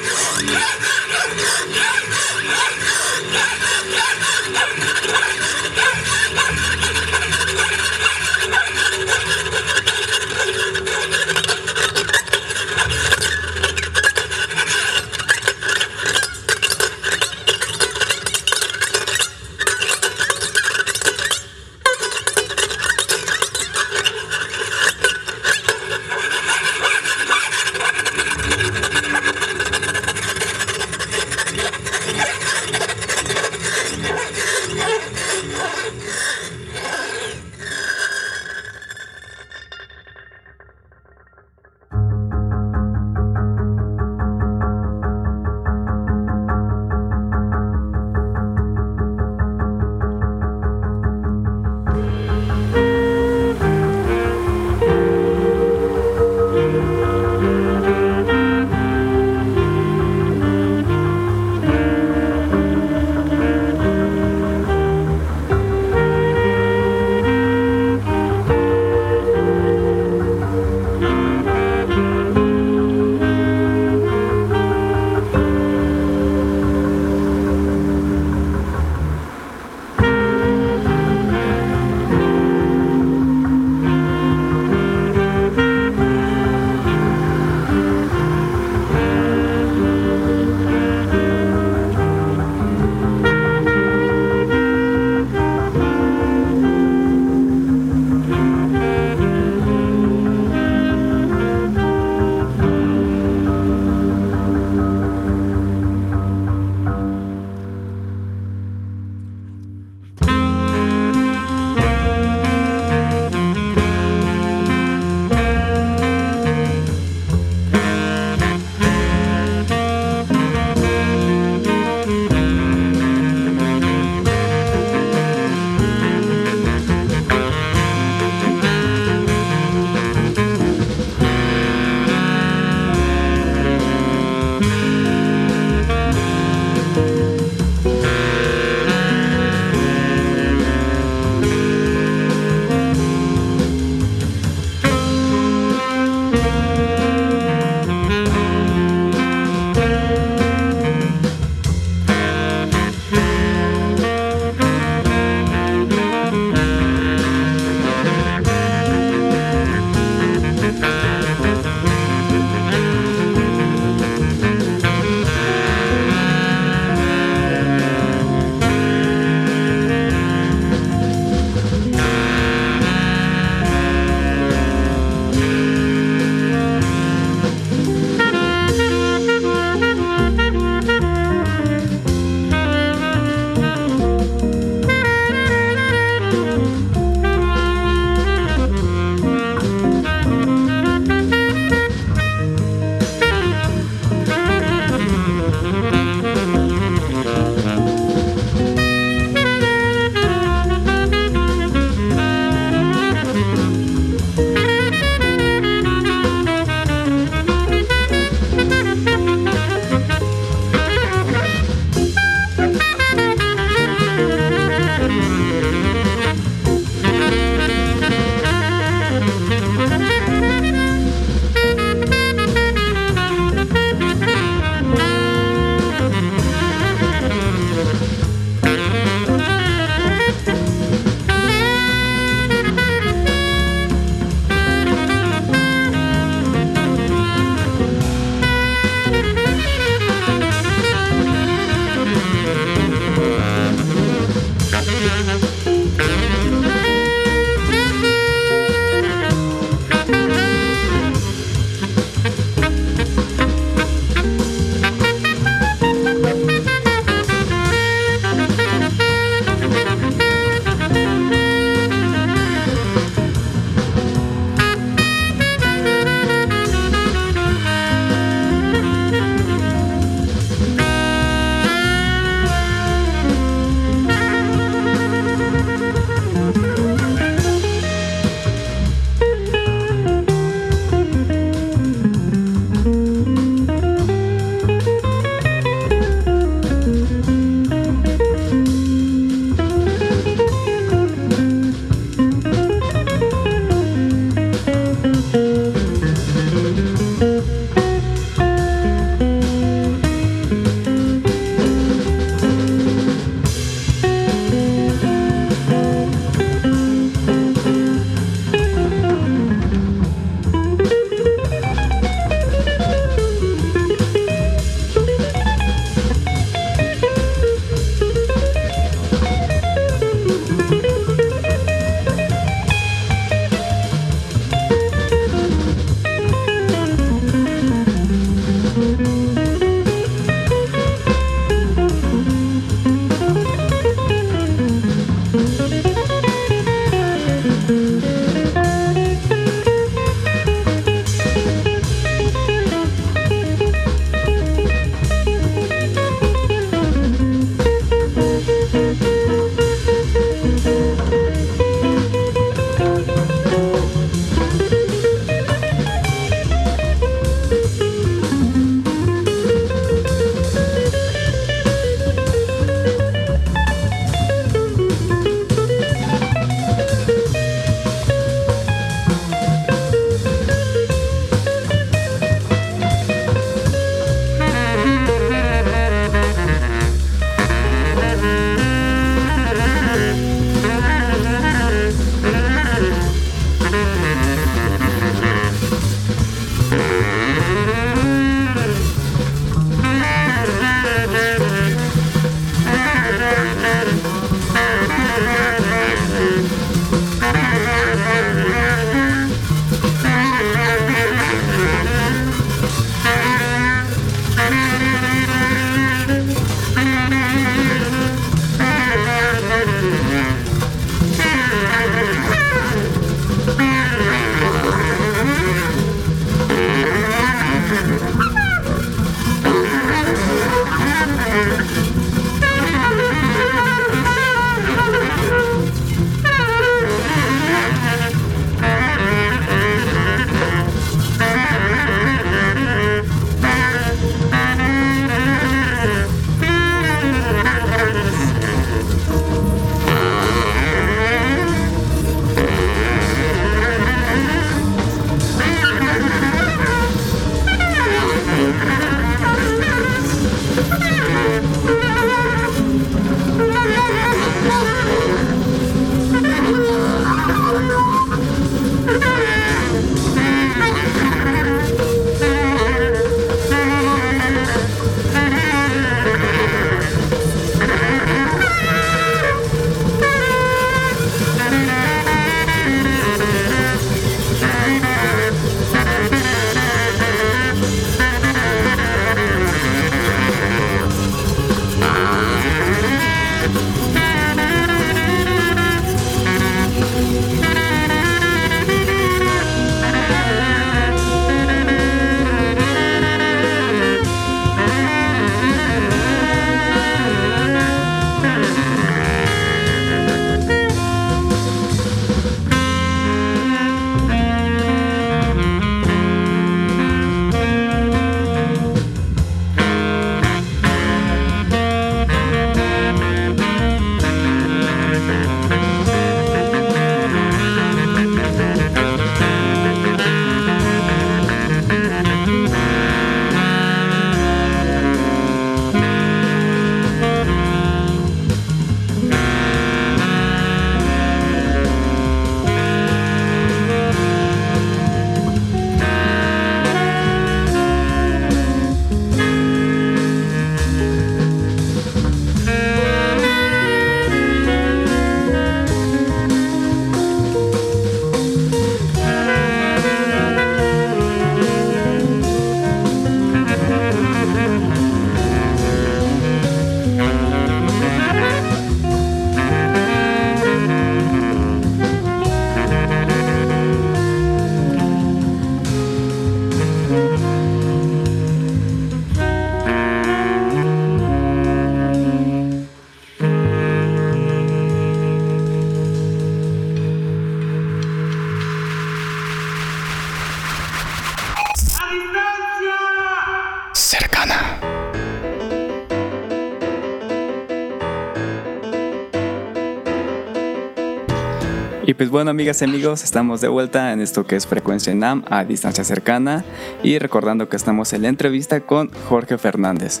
[592.16, 595.84] Bueno, amigas y amigos, estamos de vuelta en esto que es Frecuencia NAM a distancia
[595.84, 596.46] cercana
[596.82, 600.00] y recordando que estamos en la entrevista con Jorge Fernández.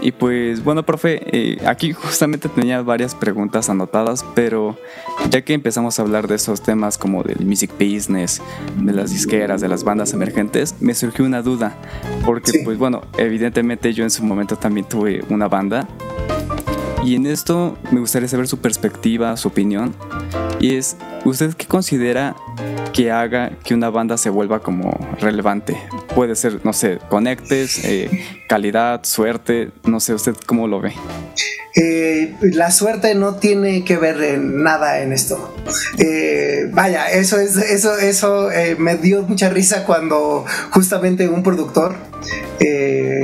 [0.00, 4.78] Y pues bueno, profe, eh, aquí justamente tenía varias preguntas anotadas, pero
[5.28, 8.40] ya que empezamos a hablar de esos temas como del music business,
[8.78, 11.76] de las disqueras, de las bandas emergentes, me surgió una duda,
[12.24, 15.86] porque pues bueno, evidentemente yo en su momento también tuve una banda
[17.04, 19.94] Y en esto me gustaría saber su perspectiva, su opinión.
[20.60, 22.34] Y es, ¿usted qué considera
[22.92, 25.76] que haga que una banda se vuelva como relevante?
[26.14, 28.10] Puede ser, no sé, conectes, eh,
[28.48, 30.92] calidad, suerte, no sé, ¿usted cómo lo ve?
[31.74, 35.54] Eh, la suerte no tiene que ver nada en esto.
[35.98, 38.48] Eh, vaya, eso es, eso, eso
[38.78, 41.94] me dio mucha risa cuando justamente un productor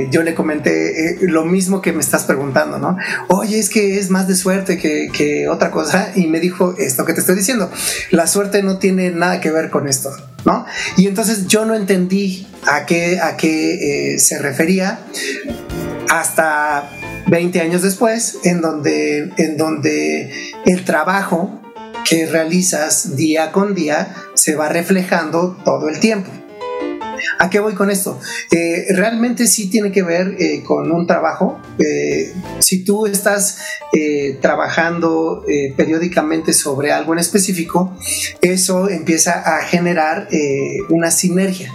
[0.09, 2.97] yo le comenté lo mismo que me estás preguntando, ¿no?
[3.27, 6.11] Oye, es que es más de suerte que, otra cosa.
[6.15, 7.69] Y me dijo esto que te estoy diciendo.
[8.11, 10.11] La suerte no tiene nada que ver con esto,
[10.45, 10.65] ¿no?
[10.97, 14.99] Y entonces yo no entendí a qué, a qué se refería
[16.09, 16.89] hasta
[17.27, 20.31] 20 años después, en donde, en donde
[20.65, 21.61] el trabajo
[22.05, 26.31] que realizas día con día se va reflejando todo el tiempo.
[27.37, 28.19] ¿A qué voy con esto?
[28.51, 31.59] Eh, realmente sí tiene que ver eh, con un trabajo.
[31.77, 33.59] Eh, si tú estás
[34.41, 35.43] trabajando
[35.75, 37.97] periódicamente sobre algo en específico,
[38.41, 40.27] eso empieza a generar
[40.89, 41.73] una sinergia,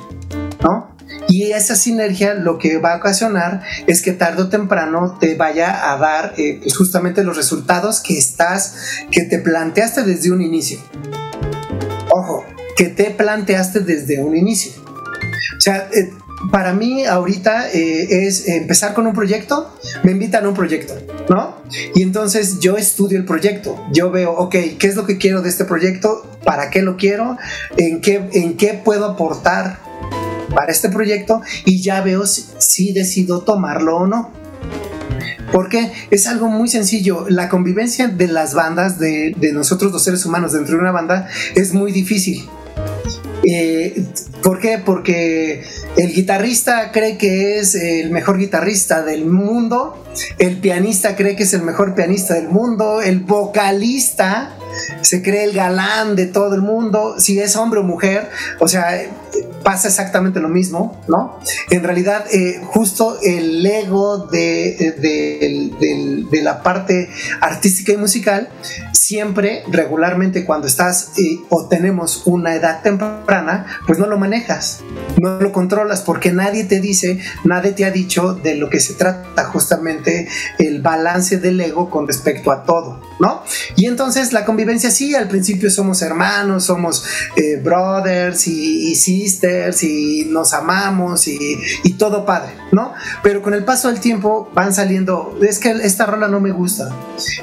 [0.63, 0.95] ¿no?
[1.29, 5.93] Y esa sinergia lo que va a ocasionar es que tarde o temprano te vaya
[5.93, 8.77] a dar pues justamente los resultados que estás,
[9.11, 10.79] que te planteaste desde un inicio.
[12.11, 12.45] Ojo,
[12.77, 14.84] que te planteaste desde un inicio.
[15.57, 16.13] O sea, eh,
[16.51, 20.95] para mí ahorita eh, es empezar con un proyecto, me invitan a un proyecto,
[21.29, 21.57] ¿no?
[21.95, 25.49] Y entonces yo estudio el proyecto, yo veo, ok, ¿qué es lo que quiero de
[25.49, 26.27] este proyecto?
[26.45, 27.39] ¿Para qué lo quiero?
[27.77, 29.79] ¿En qué, en qué puedo aportar
[30.55, 34.31] para este proyecto y ya veo si, decido tomarlo o no.
[35.53, 37.27] Porque es algo muy sencillo.
[37.29, 41.75] La convivencia de las bandas, de, nosotros los seres humanos dentro de una banda, es
[41.75, 42.49] muy difícil.
[43.47, 44.07] Eh,
[44.43, 44.79] ¿Por qué?
[44.79, 45.65] Porque
[45.97, 50.03] el guitarrista cree que es el mejor guitarrista del mundo,
[50.39, 54.57] el pianista cree que es el mejor pianista del mundo, el vocalista
[55.03, 58.29] se cree el galán de todo el mundo, si es hombre o mujer,
[58.59, 59.01] o sea,
[59.63, 61.39] pasa exactamente lo mismo, ¿no?
[61.71, 64.95] En realidad, eh, justo el ego de,
[66.31, 67.09] de, la parte
[67.41, 68.51] artística y musical,
[69.05, 74.81] siempre, regularmente, cuando estás eh, o tenemos una edad temprana, pues no lo manejas,
[75.21, 78.95] no lo controlas, porque nadie te dice, nadie te ha dicho de lo que se
[78.95, 80.27] trata justamente
[80.59, 83.43] el balance del ego con respecto a todo, ¿no?
[83.77, 87.05] Y entonces la convivencia, sí, al principio somos hermanos, somos
[87.37, 91.39] eh, brothers y, y sisters, y nos amamos y,
[91.99, 92.93] todo padre, ¿no?
[93.23, 96.91] Pero con el paso del tiempo van saliendo, es que esta rola no me gusta,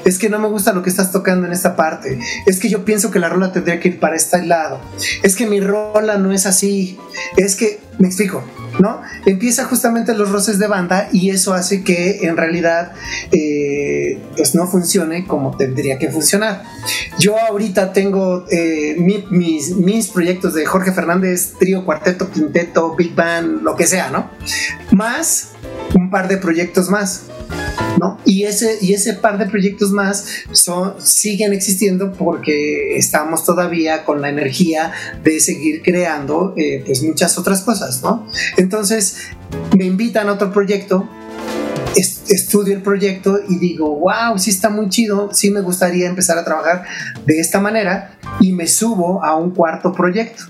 [0.04, 2.84] es que no me gusta lo que estás tocando en esta parte, es que yo
[2.84, 4.78] pienso que la rola tendría que ir para este lado,
[5.22, 6.98] es que mi rola no es así,
[7.36, 8.44] es que, me explico,
[8.78, 9.02] ¿no?
[9.26, 12.92] Empieza justamente los roces de banda y eso hace que en realidad
[13.30, 16.62] eh, pues no funcione como tendría que funcionar.
[17.18, 23.62] Yo ahorita tengo eh, mis, mis, proyectos de Jorge Fernández, trío, cuarteto, quinteto, big band,
[23.62, 24.30] lo que sea, ¿no?
[24.90, 25.50] Más
[25.94, 27.22] un par de proyectos más.
[27.98, 28.18] ¿No?
[28.24, 34.20] Y ese, y ese par de proyectos más son, siguen existiendo porque estamos todavía con
[34.20, 38.26] la energía de seguir creando eh, pues muchas otras cosas, ¿no?
[38.56, 39.16] Entonces
[39.76, 41.08] me invitan a otro proyecto
[41.94, 46.44] estudio el proyecto y digo, wow, sí está muy chido, sí me gustaría empezar a
[46.44, 46.84] trabajar
[47.26, 50.44] de esta manera y me subo a un cuarto proyecto.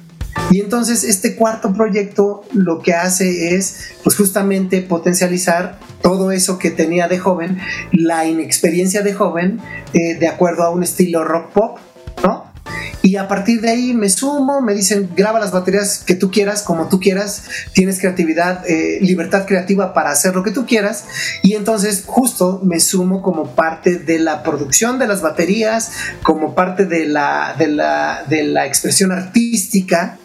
[0.53, 6.71] Y entonces este cuarto proyecto lo que hace es pues justamente potencializar todo eso que
[6.71, 7.59] tenía de joven,
[7.91, 9.61] la inexperiencia de joven,
[9.95, 11.79] eh, de acuerdo a un estilo rock pop,
[12.23, 12.53] ¿no?
[13.01, 16.63] Y a partir de ahí me sumo, me dicen, graba las baterías que tú quieras,
[16.63, 21.05] como tú quieras, tienes creatividad, eh, libertad creativa para hacer lo que tú quieras.
[21.43, 25.93] Y entonces justo me sumo como parte de la producción de las baterías,
[26.23, 30.19] como parte de la, de la, de la expresión artística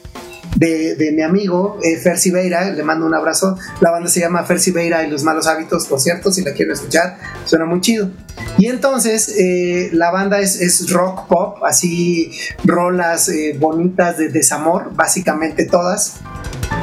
[0.58, 3.58] de, mi amigo eh, Fer Sibeira, le mando un abrazo.
[3.82, 6.74] La banda se llama Fer Sibeira y los malos hábitos, por cierto, si la quieren
[6.74, 8.10] escuchar, suena muy chido.
[8.58, 12.32] Y entonces eh, la banda es, rock pop, así
[12.64, 16.18] rolas eh, bonitas de desamor, básicamente todas.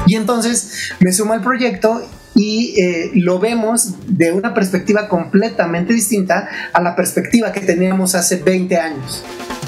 [0.06, 6.48] Y entonces me sumo al proyecto y eh, lo vemos de una perspectiva completamente distinta
[6.72, 9.24] a la perspectiva que teníamos hace 20 años,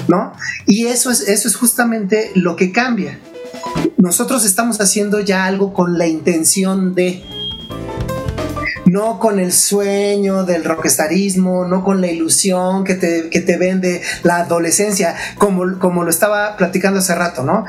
[0.07, 0.33] ¿no?
[0.65, 3.17] Y eso es, eso es justamente lo que cambia
[3.97, 7.23] nosotros estamos haciendo ya algo con la intención de,
[8.85, 14.01] no con el sueño del rockstarismo, no con la ilusión que te, que te vende
[14.23, 17.65] la adolescencia, como, como lo estaba platicando hace rato, ¿no?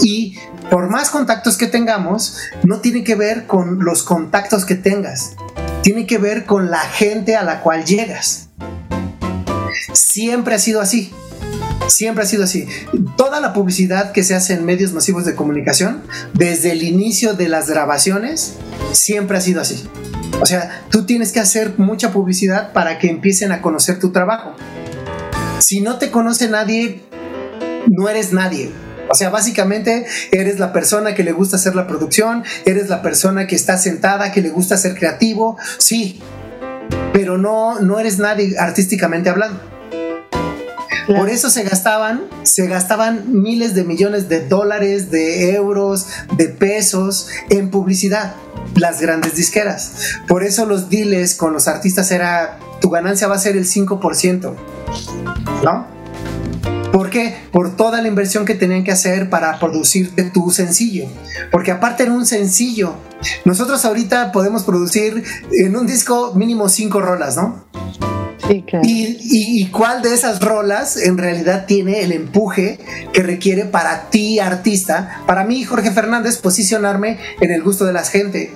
[0.00, 0.38] Y
[0.70, 5.36] por más contactos que tengamos, no tiene que ver con los contactos que tengas,
[5.82, 8.48] tiene que ver con la gente a la cual llegas.
[9.92, 11.12] Siempre ha sido así.
[11.88, 12.66] Siempre ha sido así.
[13.16, 16.02] Toda la publicidad que se hace en medios masivos de comunicación,
[16.34, 18.54] desde el inicio de las grabaciones,
[18.92, 19.84] siempre ha sido así.
[20.40, 24.54] O sea, tú tienes que hacer mucha publicidad para que empiecen a conocer tu trabajo.
[25.58, 27.02] Si no te conoce nadie,
[27.86, 28.72] no eres nadie.
[29.08, 33.46] O sea, básicamente eres la persona que le gusta hacer la producción, eres la persona
[33.46, 36.20] que está sentada, que le gusta ser creativo, sí,
[37.12, 39.71] pero no, no eres nadie artísticamente hablando.
[41.06, 47.28] Por eso se gastaban, se gastaban miles de millones de dólares, de euros, de pesos
[47.50, 48.34] en publicidad,
[48.76, 49.92] las grandes disqueras.
[50.28, 54.54] Por eso los deals con los artistas era, tu ganancia va a ser el 5%,
[55.64, 56.02] ¿no?
[56.92, 57.34] ¿Por qué?
[57.50, 61.06] Por toda la inversión que tenían que hacer para producirte tu sencillo.
[61.50, 62.94] Porque aparte era un sencillo.
[63.46, 67.64] Nosotros ahorita podemos producir en un disco mínimo cinco rolas, ¿no?
[68.82, 72.78] Y, cuál de esas rolas en realidad tiene el empuje
[73.12, 78.04] que requiere para ti, artista, para mí, Jorge Fernández, posicionarme en el gusto de la
[78.04, 78.52] gente.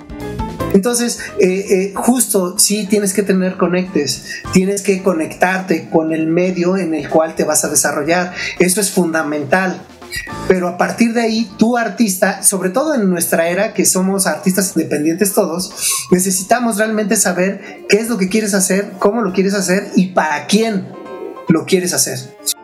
[0.73, 6.77] Entonces, eh, eh, justo sí tienes que tener conectes, tienes que conectarte con el medio
[6.77, 8.33] en el cual te vas a desarrollar.
[8.59, 9.81] Eso es fundamental.
[10.47, 14.73] Pero a partir de ahí, tu artista, sobre todo en nuestra era, que somos artistas
[14.75, 15.73] independientes todos,
[16.11, 20.47] necesitamos realmente saber qué es lo que quieres hacer, cómo lo quieres hacer y para
[20.47, 20.87] quién
[21.49, 22.19] lo quieres hacer.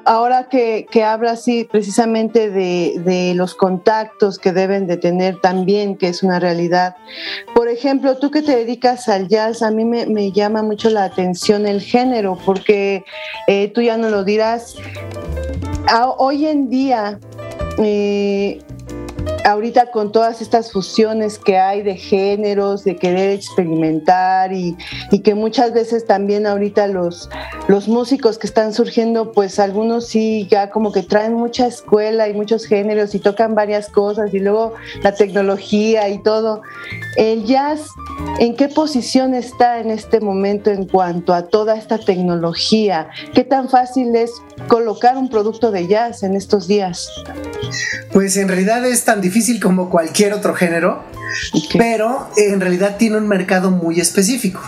[0.05, 6.23] Ahora que, que hablas precisamente de, los contactos que deben de tener también, que es
[6.23, 6.95] una realidad.
[7.55, 11.65] Por ejemplo, tú que te dedicas al jazz, a mí me, llama mucho la atención
[11.65, 13.05] el género, porque
[13.47, 14.75] eh, tú ya no lo dirás.
[16.17, 17.19] hoy en día
[17.77, 18.59] eh,
[19.43, 24.77] ahorita con todas estas fusiones que hay de géneros, de querer experimentar y,
[25.23, 27.29] que muchas veces también ahorita los,
[27.67, 32.33] los músicos que están surgiendo, pues algunos sí ya como que traen mucha escuela y
[32.33, 36.61] muchos géneros y tocan varias cosas y luego la tecnología y todo.
[37.15, 37.87] El jazz,
[38.39, 43.09] ¿en qué posición está en este momento en cuanto a toda esta tecnología?
[43.33, 44.31] ¿Qué tan fácil es
[44.67, 47.09] colocar un producto de jazz en estos días?
[48.11, 51.03] Pues en realidad es tan difícil como cualquier otro género,
[51.77, 54.59] pero en realidad tiene un mercado muy específico.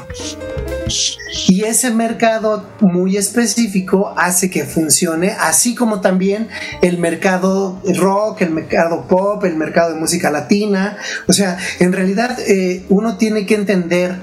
[1.47, 6.47] Y ese mercado muy específico hace que funcione, así como también
[6.83, 10.95] el mercado rock, el mercado pop, el mercado de música latina.
[11.27, 14.15] O sea, en realidad eh, uno tiene que entender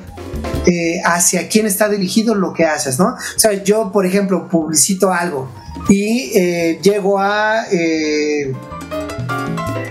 [0.67, 3.07] eh, hacia quién está dirigido lo que haces, ¿no?
[3.07, 5.51] O sea, yo, por ejemplo, publicito algo
[5.89, 7.65] y eh, llego a...
[7.73, 8.53] Eh,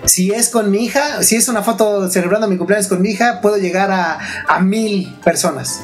[0.05, 3.41] si es con mi hija, si es una foto celebrando mi cumpleaños con mi hija,
[3.41, 5.81] puedo llegar a, a mil personas.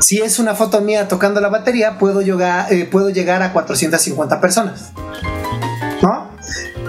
[0.00, 4.90] Si es una foto mía tocando la batería, puedo llegar, puedo llegar a 450 personas.
[6.02, 6.30] ¿No?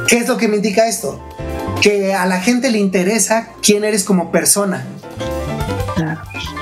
[0.08, 1.24] ¿Qué es lo que me indica esto?
[1.82, 4.86] Que a la gente le interesa quién eres como persona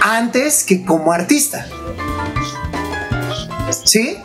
[0.01, 1.65] antes que como artista.
[3.85, 4.17] ¿Sí?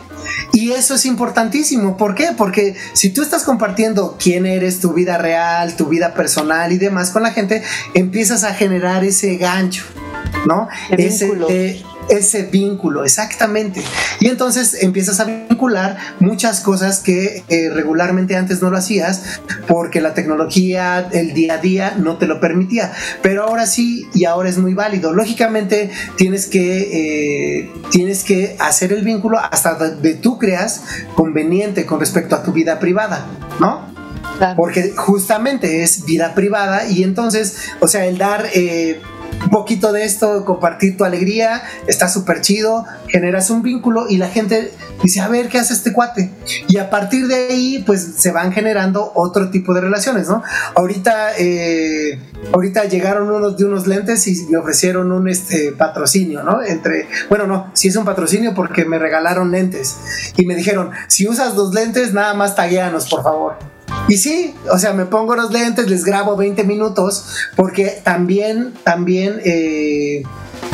[0.57, 1.97] Y eso es importantísimo.
[1.97, 2.29] ¿Por qué?
[2.35, 7.11] Porque si tú estás compartiendo quién eres, tu vida real, tu vida personal y demás
[7.11, 7.61] con la gente,
[7.93, 9.83] empiezas a generar ese gancho,
[10.47, 10.67] ¿no?
[10.89, 13.81] ese, eh, ese vínculo, exactamente.
[14.19, 20.01] Y entonces empiezas a vincular muchas cosas que eh, regularmente antes no lo hacías porque
[20.01, 22.93] la tecnología, el día a día no te lo permitía.
[23.21, 25.13] Pero ahora sí y ahora es muy válido.
[25.13, 30.83] Lógicamente tienes que, eh, tienes que hacer el vínculo hasta donde tú creas
[31.15, 33.25] conveniente con respecto a tu vida privada,
[33.59, 33.95] ¿no?
[34.55, 38.47] Porque justamente es vida privada y entonces, o sea, el dar...
[38.53, 39.01] Eh,
[39.43, 44.27] un poquito de esto, compartir tu alegría, está súper chido, generas un vínculo y la
[44.27, 44.73] gente
[45.03, 46.31] dice, a ver, ¿qué hace este cuate?
[46.67, 50.43] Y a partir de ahí, pues se van generando otro tipo de relaciones, ¿no?
[50.75, 52.19] Ahorita, eh,
[52.53, 56.63] ahorita llegaron unos de unos lentes y me ofrecieron un este, patrocinio, ¿no?
[56.63, 59.95] Entre, bueno, no, si es un patrocinio porque me regalaron lentes
[60.35, 63.76] y me dijeron, si usas dos lentes, nada más tagueanos, por favor.
[64.07, 69.41] Y sí, o sea, me pongo los lentes, les grabo 20 minutos, porque también, también,
[69.43, 70.23] eh,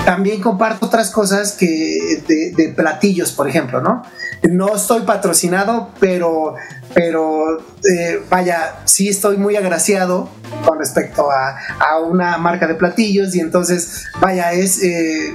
[0.05, 4.03] también comparto otras cosas que de, platillos, por ejemplo, ¿no?
[4.43, 6.55] No estoy patrocinado, pero,
[6.93, 10.29] pero eh, vaya, sí estoy muy agraciado
[10.65, 14.81] con respecto a, a, una marca de platillos y entonces, vaya, es...
[14.84, 15.34] Eh,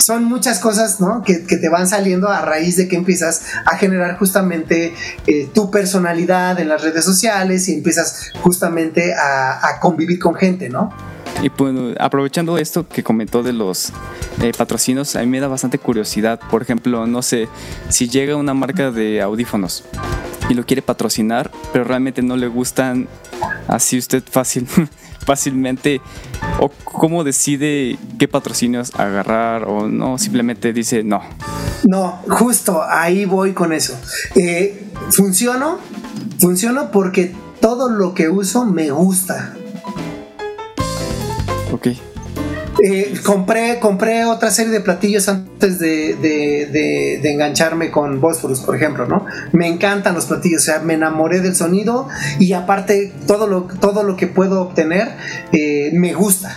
[0.00, 1.22] son muchas cosas ¿no?
[1.22, 4.94] que, te van saliendo a raíz de que empiezas a generar justamente
[5.26, 10.92] eh, tu personalidad en las redes sociales y empiezas justamente a, convivir con gente, ¿no?
[11.42, 13.92] Y pues, aprovechando esto que comentó de los
[14.42, 16.40] eh, patrocinios, a mí me da bastante curiosidad.
[16.50, 17.48] Por ejemplo, no sé,
[17.88, 19.84] si llega una marca de audífonos
[20.48, 23.06] y lo quiere patrocinar, pero realmente no le gustan
[23.68, 24.66] así usted fácil,
[25.24, 26.00] fácilmente,
[26.60, 31.22] o cómo decide qué patrocinios agarrar o no, simplemente dice no.
[31.84, 33.98] No, justo ahí voy con eso.
[34.34, 35.78] Eh, funciono,
[36.38, 39.54] funciono porque todo lo que uso me gusta.
[41.72, 41.88] Ok.
[42.80, 49.26] Eh, compré, compré otra serie de platillos antes de, engancharme con Bosphorus, por ejemplo, ¿no?
[49.52, 52.08] Me encantan los platillos, o sea, me enamoré del sonido
[52.38, 55.16] y aparte todo lo, todo lo que puedo obtener
[55.52, 56.56] eh, me gusta,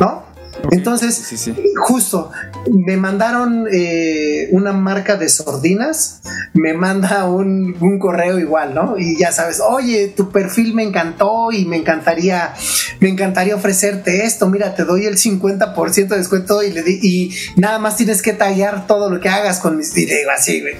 [0.00, 0.25] ¿no?
[0.70, 2.30] Entonces, justo,
[2.70, 6.20] me mandaron eh, una marca de sordinas,
[6.54, 8.98] me manda un, correo igual, ¿no?
[8.98, 12.54] Y ya sabes, oye, tu perfil me encantó y me encantaría,
[13.00, 17.78] me encantaría ofrecerte esto, mira, te doy el 50% de descuento y, le y nada
[17.78, 20.76] más tienes que tallar todo lo que hagas con mis videos, así, güey.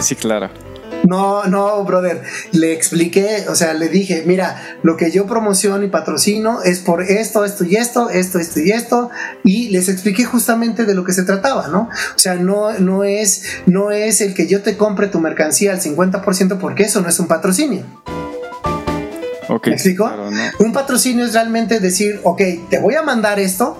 [0.00, 0.67] Sí, claro.
[1.08, 2.22] No, no, brother.
[2.52, 7.02] Le expliqué, o sea, le dije, mira, lo que yo promociono y patrocino es por
[7.02, 9.10] esto, esto y esto, esto, esto y esto.
[9.42, 11.88] Y les expliqué justamente de lo que se trataba, ¿no?
[12.14, 15.80] O sea, no, no, es, no es el que yo te compre tu mercancía al
[15.80, 17.86] 50% porque eso no es un patrocinio.
[19.48, 20.12] Okay, ¿Me explico?
[20.58, 23.78] Un patrocinio es realmente decir, ok, te voy a mandar esto,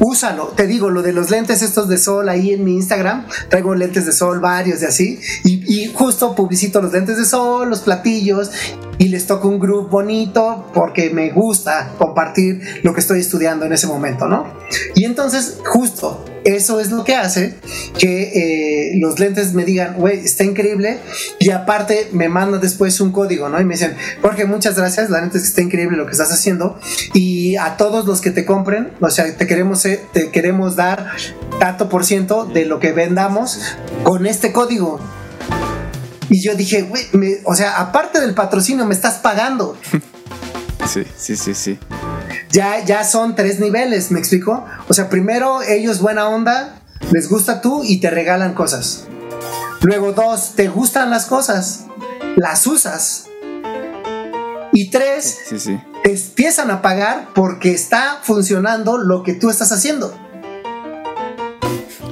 [0.00, 0.48] úsalo.
[0.56, 4.06] Te digo, lo de los lentes estos de sol ahí en mi Instagram, traigo lentes
[4.06, 8.50] de sol varios de así, y, justo publicito los lentes de sol, los platillos,
[8.98, 13.72] y les toco un grupo bonito porque me gusta compartir lo que estoy estudiando en
[13.72, 14.46] ese momento, ¿no?
[14.94, 17.54] Y entonces, justo eso es lo que hace
[17.98, 20.98] que eh, los lentes me digan, güey, está increíble.
[21.38, 23.60] Y aparte me mandan después un código, ¿no?
[23.60, 25.10] Y me dicen, Jorge, muchas gracias.
[25.10, 26.78] La neta es que está increíble lo que estás haciendo.
[27.12, 31.10] Y a todos los que te compren, o sea, te queremos, eh, te queremos dar
[31.58, 33.60] tanto por ciento de lo que vendamos
[34.02, 35.00] con este código.
[36.30, 37.04] Y yo dije, güey,
[37.44, 39.76] o sea, aparte del patrocinio, me estás pagando.
[40.86, 41.78] Sí, sí, sí, sí
[42.50, 44.64] ya, ya son tres niveles, ¿me explico?
[44.88, 46.80] O sea, primero ellos buena onda,
[47.12, 49.06] les gusta tú y te regalan cosas.
[49.82, 51.86] Luego dos, te gustan las cosas,
[52.36, 53.26] las usas.
[54.72, 55.38] Y tres,
[56.04, 60.14] empiezan a pagar porque está funcionando lo que tú estás haciendo.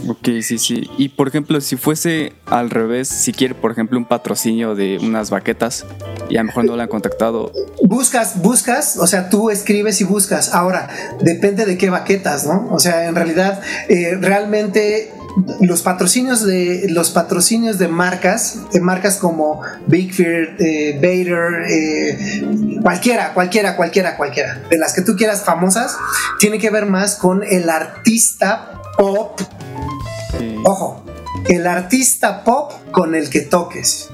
[0.08, 0.88] Ok, sí, sí.
[0.96, 5.28] Y por ejemplo, si fuese al revés, si quiere, por ejemplo, un patrocinio de unas
[5.30, 5.84] baquetas
[6.30, 7.52] y a lo mejor no la han contactado.
[7.82, 10.54] Buscas, buscas, o sea, tú escribes y buscas.
[10.54, 10.88] Ahora,
[11.20, 12.68] depende de qué baquetas, ¿no?
[12.70, 15.12] O sea, en realidad, eh, realmente
[15.60, 22.78] los patrocinios de los patrocinios de marcas de marcas como Big Fear, eh, Bader, eh,
[22.82, 25.96] cualquiera, cualquiera, cualquiera, cualquiera de las que tú quieras famosas
[26.40, 29.40] tiene que ver más con el artista pop
[30.64, 31.02] Ojo,
[31.48, 34.10] el artista pop con el que toques.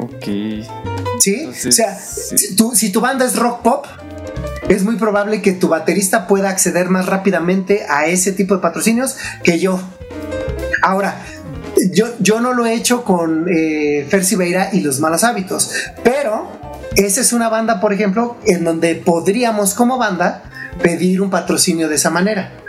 [0.00, 0.26] Ok.
[1.18, 1.46] ¿Sí?
[1.46, 3.86] o sea, Si, tu, banda es rock pop,
[4.68, 9.16] es muy probable que tu baterista pueda acceder más rápidamente a ese tipo de patrocinios
[9.42, 9.80] que yo.
[10.82, 11.16] Ahora,
[11.92, 14.22] yo, yo no lo he hecho con eh, Fer
[14.72, 15.70] y los malos hábitos,
[16.04, 16.48] pero
[16.96, 20.44] esa es una banda, por ejemplo, en donde podríamos como banda
[20.82, 22.65] pedir un patrocinio de esa manera.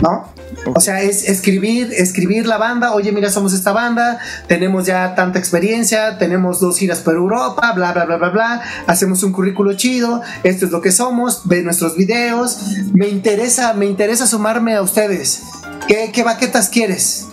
[0.00, 0.32] ¿No?
[0.74, 5.38] O sea, es escribir, escribir la banda, oye, mira, somos esta banda, tenemos ya tanta
[5.38, 10.22] experiencia, tenemos dos giras por Europa, bla, bla, bla, bla, bla, hacemos un currículo chido,
[10.42, 12.58] esto es lo que somos, ve nuestros videos,
[12.92, 15.42] me interesa, me interesa sumarme a ustedes.
[15.86, 17.26] ¿Qué, qué baquetas quieres?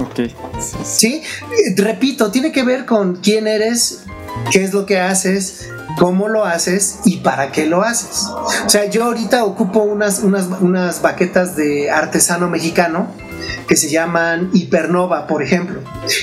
[0.00, 0.30] Ok.
[0.84, 4.04] Sí, eh, repito, tiene que ver con quién eres,
[4.50, 8.26] qué es lo que haces, cómo lo haces y para qué lo haces.
[8.64, 13.08] O sea, yo ahorita ocupo unas, unas, unas baquetas de artesano mexicano
[13.66, 15.80] que se llaman Hipernova, por ejemplo.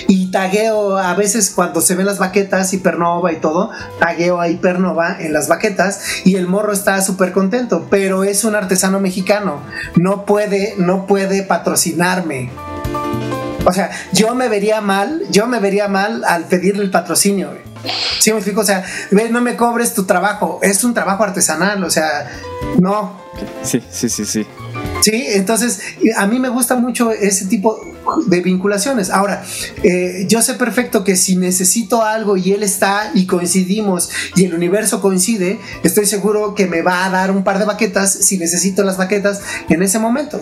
[0.08, 5.18] Y tagueo a veces cuando se ven las baquetas Hipernova y todo, tagueo a Hipernova
[5.20, 9.62] en las baquetas y el morro está súper contento, pero es un artesano mexicano,
[9.96, 12.52] no puede, no puede patrocinarme.
[13.66, 17.52] O sea, yo me vería mal, yo me vería mal al pedirle el patrocinio.
[18.20, 21.90] Sí, me explico, o sea, no me cobres tu trabajo, es un trabajo artesanal, o
[21.90, 22.32] sea,
[22.80, 23.22] no.
[23.64, 24.46] Sí, sí, sí, sí.
[25.02, 25.82] Sí, entonces
[26.16, 27.80] a mí me gusta mucho ese tipo
[28.26, 29.10] de vinculaciones.
[29.10, 29.44] Ahora,
[29.84, 34.54] eh, yo sé perfecto que si necesito algo y él está y coincidimos y el
[34.54, 38.84] universo coincide, estoy seguro que me va a dar un par de baquetas si necesito
[38.84, 40.42] las baquetas en ese momento.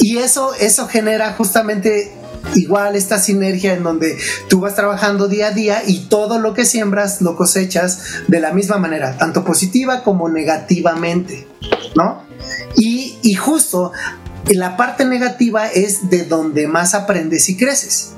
[0.00, 2.12] Y eso, eso genera justamente
[2.54, 4.18] igual esta sinergia en donde
[4.48, 8.52] tú vas trabajando día a día y todo lo que siembras lo cosechas de la
[8.52, 11.46] misma manera, tanto positiva como negativamente,
[11.94, 12.22] ¿no?
[12.76, 13.92] Y, y justo
[14.46, 18.12] la parte negativa es de donde más aprendes y creces.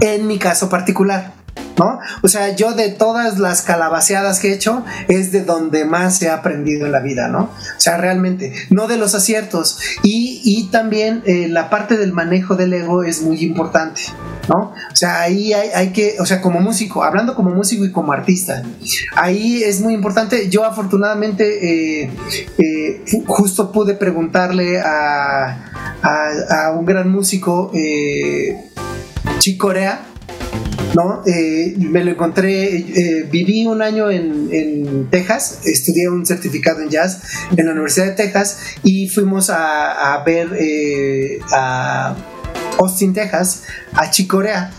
[0.00, 1.37] En mi caso particular.
[1.78, 2.00] ¿No?
[2.22, 6.28] O sea, yo de todas las calabaceadas que he hecho es de donde más he
[6.28, 7.44] aprendido en la vida, ¿no?
[7.44, 9.78] O sea, realmente, no de los aciertos.
[10.02, 14.02] Y, y también eh, la parte del manejo del ego es muy importante,
[14.48, 14.72] ¿no?
[14.72, 18.12] O sea, ahí hay, hay, que, o sea, como músico, hablando como músico y como
[18.12, 18.62] artista,
[19.14, 20.48] ahí es muy importante.
[20.48, 22.10] Yo afortunadamente eh,
[22.58, 25.70] eh, justo pude preguntarle a,
[26.02, 27.70] a, a un gran músico,
[29.38, 30.00] Chicorea,
[30.94, 31.22] ¿no?
[31.26, 36.88] Eh, me lo encontré, eh, viví un año en, en, Texas, estudié un certificado en
[36.88, 37.22] jazz
[37.56, 42.16] en la Universidad de Texas y fuimos a, a ver eh, a
[42.78, 43.62] Austin, Texas,
[43.92, 44.72] a Chicorea.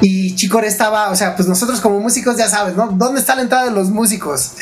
[0.00, 2.88] Y Chicore estaba, o sea, pues nosotros como músicos ya sabes, ¿no?
[2.88, 4.52] ¿Dónde está la entrada de los músicos?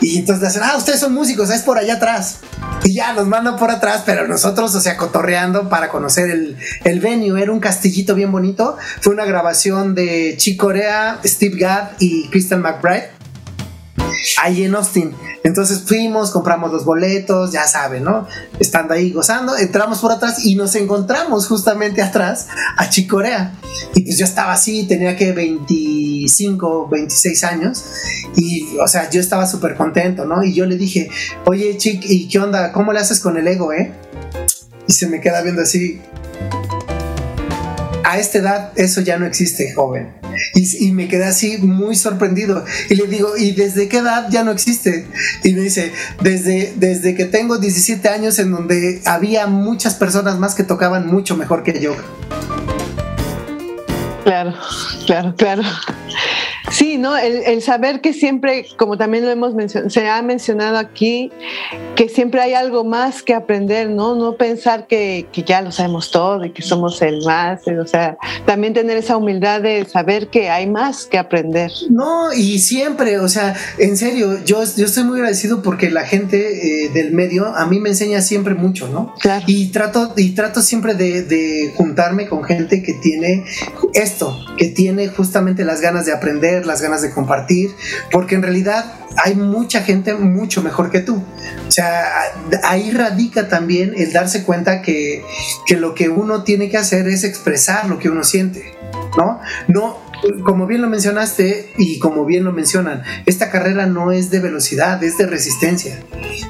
[0.00, 2.38] Y entonces le dicen, ah, ustedes son músicos, es por allá atrás.
[2.84, 7.00] Y ya nos mandan por atrás, pero nosotros, o sea, cotorreando para conocer el, el
[7.00, 7.40] venue.
[7.42, 8.76] Era un castillito bien bonito.
[9.00, 13.13] Fue una grabación de Chicorea, Steve Gadd y Kristen McBride
[14.42, 15.14] ahí en Austin.
[15.42, 18.26] Entonces fuimos, compramos los boletos, ya saben, ¿no?
[18.58, 23.54] Estando ahí gozando, entramos por atrás y nos encontramos justamente atrás a Chicorea.
[23.94, 27.84] Y pues yo estaba así, tenía que 25, 26 años.
[28.36, 30.42] Y, o sea, yo estaba súper contento, ¿no?
[30.42, 31.10] Y yo le dije,
[31.44, 32.72] oye, Chic, ¿y qué onda?
[32.72, 33.92] ¿Cómo le haces con el ego, eh?
[34.86, 36.00] Y se me queda viendo así.
[38.04, 40.23] A esta edad eso ya no existe, joven
[40.54, 42.64] y, me quedé así muy sorprendido.
[42.90, 45.06] Y le digo, ¿y desde qué edad ya no existe?
[45.42, 50.54] Y me dice, desde, desde que tengo 17 años en donde había muchas personas más
[50.54, 51.94] que tocaban mucho mejor que yo.
[54.24, 54.54] Claro,
[55.06, 55.62] claro, claro.
[56.74, 57.16] Sí, ¿no?
[57.16, 61.30] El, saber que siempre, como también lo hemos mencionado, se ha mencionado aquí,
[61.94, 64.16] que siempre hay algo más que aprender, ¿no?
[64.16, 68.16] No pensar que, que, ya lo sabemos todo y que somos el más, o sea,
[68.44, 71.70] también tener esa humildad de saber que hay más que aprender.
[71.90, 76.86] No, y siempre, o sea, en serio, yo, yo estoy muy agradecido porque la gente
[76.86, 79.14] eh, del medio a mí me enseña siempre mucho, ¿no?
[79.20, 79.44] Claro.
[79.46, 83.44] Y trato, y trato siempre de, de juntarme con gente que tiene
[83.92, 87.74] esto, que tiene justamente las ganas de aprender las ganas de compartir,
[88.10, 91.22] porque en realidad hay mucha gente mucho mejor que tú.
[91.66, 92.04] O sea,
[92.62, 95.24] ahí radica también el darse cuenta que,
[95.66, 98.74] que lo que uno tiene que hacer es expresar lo que uno siente,
[99.16, 99.40] ¿no?
[99.68, 99.98] No,
[100.44, 105.02] como bien lo mencionaste y como bien lo mencionan, esta carrera no es de velocidad,
[105.02, 106.00] es de resistencia,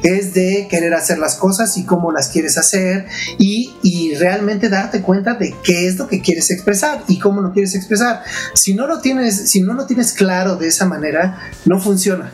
[0.03, 3.07] es de querer hacer las cosas y cómo las quieres hacer
[3.39, 7.53] y, y realmente darte cuenta de qué es lo que quieres expresar y cómo lo
[7.53, 8.23] quieres expresar.
[8.55, 12.31] Si no lo tienes, si no lo tienes claro de esa manera, no funciona.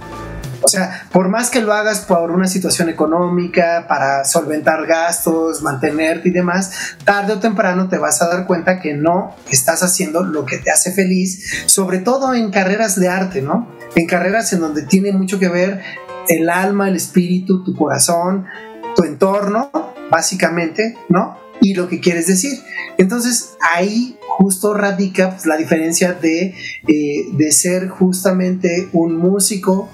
[0.63, 6.29] O sea, por más que lo hagas por una situación económica, para solventar gastos, mantenerte
[6.29, 10.45] y demás, tarde o temprano te vas a dar cuenta que no estás haciendo lo
[10.45, 13.69] que te hace feliz, sobre todo en carreras de arte, ¿no?
[13.97, 15.81] En carreras en donde tiene mucho que ver
[16.29, 18.47] el alma, el espíritu, tu corazón,
[18.95, 19.71] tu entorno,
[20.11, 21.40] básicamente, ¿no?
[21.61, 22.53] Y lo que quieres decir.
[22.99, 26.55] Entonces ahí justo radica pues, la diferencia de,
[26.87, 29.89] eh, de ser justamente un músico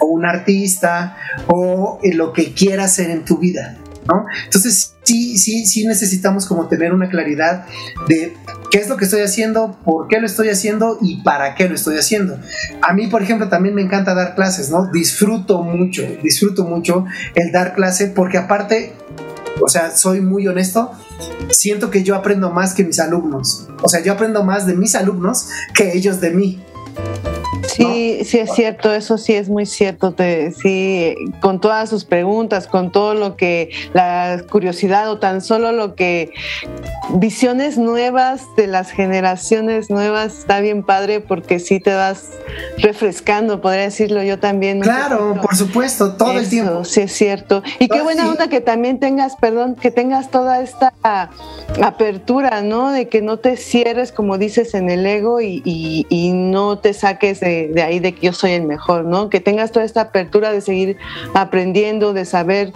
[0.00, 3.78] o un artista o lo que quieras hacer en tu vida.
[4.08, 4.24] ¿No?
[4.44, 7.66] Entonces sí, sí, sí necesitamos como tener una claridad
[8.08, 8.34] de
[8.70, 11.74] qué es lo que estoy haciendo, por qué lo estoy haciendo y para qué lo
[11.74, 12.38] estoy haciendo.
[12.82, 14.90] A mí, por ejemplo, también me encanta dar clases, ¿no?
[14.92, 17.04] Disfruto mucho, disfruto mucho
[17.34, 18.94] el dar clase porque aparte,
[19.60, 20.92] o sea, soy muy honesto,
[21.50, 23.68] siento que yo aprendo más que mis alumnos.
[23.82, 26.62] O sea, yo aprendo más de mis alumnos que ellos de mí.
[27.76, 30.12] Sí, sí es cierto, eso sí es muy cierto.
[30.12, 35.72] Te, sí, con todas sus preguntas, con todo lo que la curiosidad o tan solo
[35.72, 36.32] lo que
[37.10, 42.30] visiones nuevas de las generaciones nuevas está bien padre porque sí te vas
[42.78, 44.80] refrescando, podría decirlo yo también.
[44.80, 46.84] Claro, por supuesto, todo el tiempo.
[46.84, 47.62] Sí es cierto.
[47.78, 50.92] Y qué buena onda que también tengas, perdón, que tengas toda esta
[51.82, 52.90] apertura, ¿no?
[52.90, 57.40] De que no te cierres, como dices, en el ego y, y no te saques
[57.40, 59.30] de de, de, ahí de que yo soy el mejor, ¿no?
[59.30, 60.96] Que tengas toda esta apertura de seguir
[61.34, 62.72] aprendiendo, de saber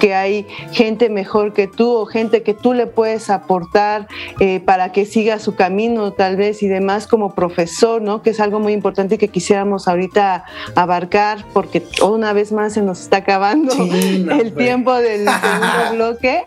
[0.00, 4.08] que hay gente mejor que tú o gente que tú le puedes aportar
[4.40, 8.22] eh, para que siga su camino tal vez y demás como profesor, ¿no?
[8.22, 13.00] Que es algo muy importante que quisiéramos ahorita abarcar porque una vez más se nos
[13.00, 16.44] está acabando el tiempo del segundo bloque.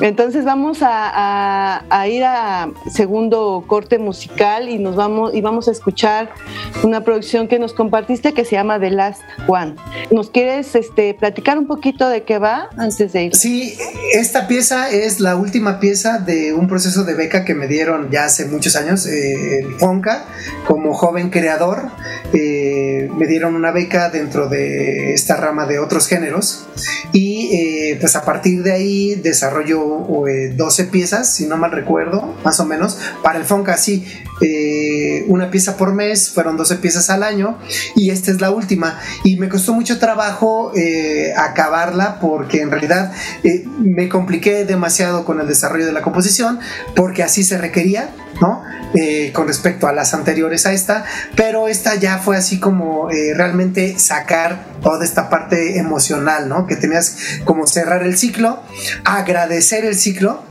[0.00, 5.72] Entonces vamos a, a, ir a segundo corte musical y nos vamos y vamos a
[5.72, 6.30] escuchar
[6.82, 9.74] una producción que nos compartiste que se llama The Last One.
[10.10, 13.36] ¿Nos quieres este, platicar un poquito de qué va antes de ir?
[13.36, 13.76] Sí,
[14.14, 18.24] esta pieza es la última pieza de un proceso de beca que me dieron ya
[18.24, 20.24] hace muchos años, eh, el FONCA,
[20.66, 21.90] como joven creador.
[22.32, 26.66] Eh, me dieron una beca dentro de esta rama de otros géneros
[27.12, 30.06] y eh, pues a partir de ahí desarrollo
[30.56, 34.06] 12 piezas, si no mal recuerdo, más o menos, para el FONCA, sí,
[35.26, 37.58] una pieza por mes, fueron 12 piezas al año
[37.96, 40.72] y esta es la última y me costó mucho trabajo
[41.36, 43.12] acabarla porque en realidad
[43.78, 46.60] me compliqué demasiado con el desarrollo de la composición
[46.94, 48.10] porque así se requería,
[48.40, 48.62] ¿no?
[48.94, 51.04] Eh, con respecto a las anteriores a esta,
[51.36, 56.66] pero esta ya fue así como eh, realmente sacar toda esta parte emocional, ¿no?
[56.66, 58.62] Que tenías como cerrar el ciclo,
[59.04, 60.42] agradecer el ciclo,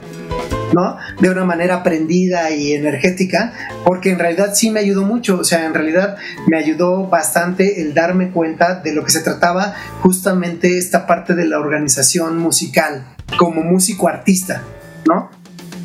[0.74, 0.97] ¿no?
[1.20, 3.53] De una manera aprendida y energética,
[3.86, 7.93] porque en realidad sí me ayudó mucho, o sea, en realidad me ayudó bastante el
[7.93, 13.63] darme cuenta de lo que se trataba justamente esta parte de la organización musical, como
[13.63, 14.63] músico artista,
[15.05, 15.30] ¿no?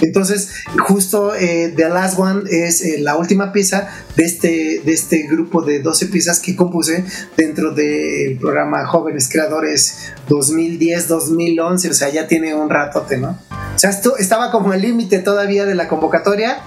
[0.02, 5.28] Entonces, justo eh, The Last One es eh, la última pieza de este, de este
[5.28, 7.04] grupo de 12 piezas que compuse
[7.36, 13.38] dentro del programa Jóvenes Creadores 2010-2011, o sea, ya tiene un ratote, ¿no?
[13.74, 16.58] O sea, esto estaba como el límite todavía de la convocatoria,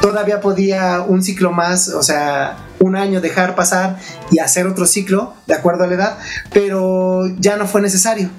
[0.00, 3.98] todavía podía un ciclo más, o sea, un año dejar pasar
[4.30, 6.18] y hacer otro ciclo, de acuerdo a la edad,
[6.52, 8.30] pero ya no fue necesario,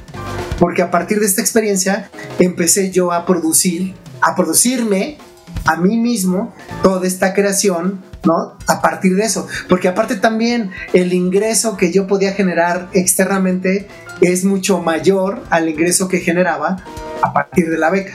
[0.59, 2.09] porque a partir de esta experiencia
[2.39, 5.17] empecé yo a producir a producirme
[5.65, 8.57] a mí mismo toda esta creación, ¿no?
[8.67, 9.47] A partir de eso.
[9.67, 13.88] Porque aparte también el ingreso que yo podía generar externamente
[14.22, 16.78] es mucho mayor al ingreso que generaba
[17.22, 18.13] a partir de la beca.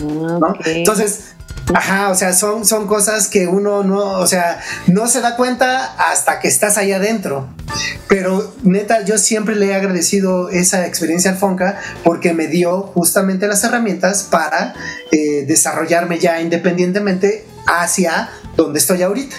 [0.00, 0.54] ¿no?
[0.64, 1.36] Entonces,
[1.74, 5.96] Ajá, o sea, son, son cosas que uno no, o sea, no se da cuenta
[6.10, 7.48] hasta que estás ahí adentro.
[8.08, 13.48] Pero neta, yo siempre le he agradecido esa experiencia al Fonca porque me dio justamente
[13.48, 14.74] las herramientas para
[15.10, 19.36] eh, desarrollarme ya independientemente hacia donde estoy ahorita,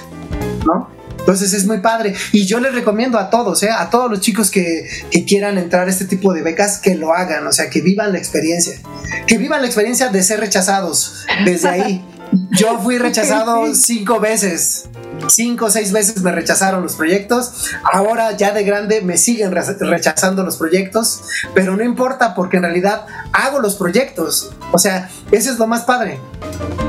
[0.66, 0.97] ¿no?
[1.28, 2.14] Entonces es muy padre.
[2.32, 3.70] Y yo les recomiendo a todos, ¿eh?
[3.70, 7.14] a todos los chicos que, que, quieran entrar a este tipo de becas, que lo
[7.14, 8.80] hagan, o sea, que vivan la experiencia.
[9.28, 12.06] Que vivan la experiencia de ser rechazados desde ahí.
[12.52, 14.90] Yo fui rechazado cinco veces.
[15.28, 17.72] Cinco o seis veces me rechazaron los proyectos.
[17.92, 21.24] Ahora ya de grande me siguen rechazando los proyectos.
[21.54, 24.52] Pero no importa porque en realidad hago los proyectos.
[24.72, 26.20] O sea, eso es lo más padre.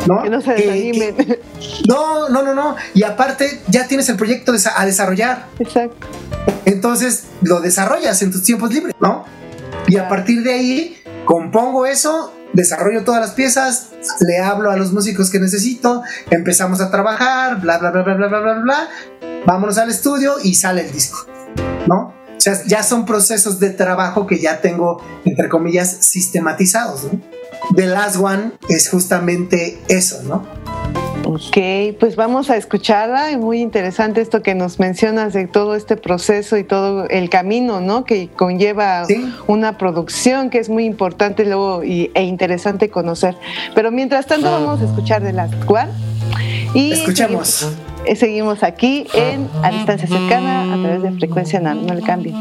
[0.07, 0.23] ¿no?
[0.23, 1.17] Que no se desanimen.
[1.89, 2.77] no, no, no, no.
[2.95, 5.47] Y aparte ya tienes el proyecto a desarrollar.
[5.59, 6.07] Exacto.
[6.65, 9.25] Entonces lo desarrollas en tus tiempos libres, ¿no?
[9.87, 13.89] Y a partir de ahí compongo eso desarrollo todas las piezas,
[14.21, 18.29] le hablo a los músicos que necesito, empezamos a trabajar, bla, bla, bla, bla, bla,
[18.29, 18.89] bla, bla, bla,
[19.47, 21.27] vámonos al estudio y sale el disco,
[21.87, 22.15] ¿no?
[22.37, 27.21] O sea, ya son procesos de trabajo que ya tengo, entre comillas, sistematizados, ¿no?
[27.75, 30.47] The Last One es justamente eso, ¿no?
[31.25, 33.31] Ok, pues vamos a escucharla.
[33.31, 37.81] Es muy interesante esto que nos mencionas de todo este proceso y todo el camino,
[37.81, 38.05] ¿no?
[38.05, 39.07] Que conlleva
[39.47, 43.37] una producción que es muy importante luego y, e interesante conocer.
[43.75, 45.91] Pero mientras tanto vamos a escuchar de la One
[46.75, 47.49] y escuchamos.
[48.05, 51.87] Seguimos, seguimos, aquí en a distancia cercana a través de frecuencia NAM.
[51.87, 52.35] No le cambien.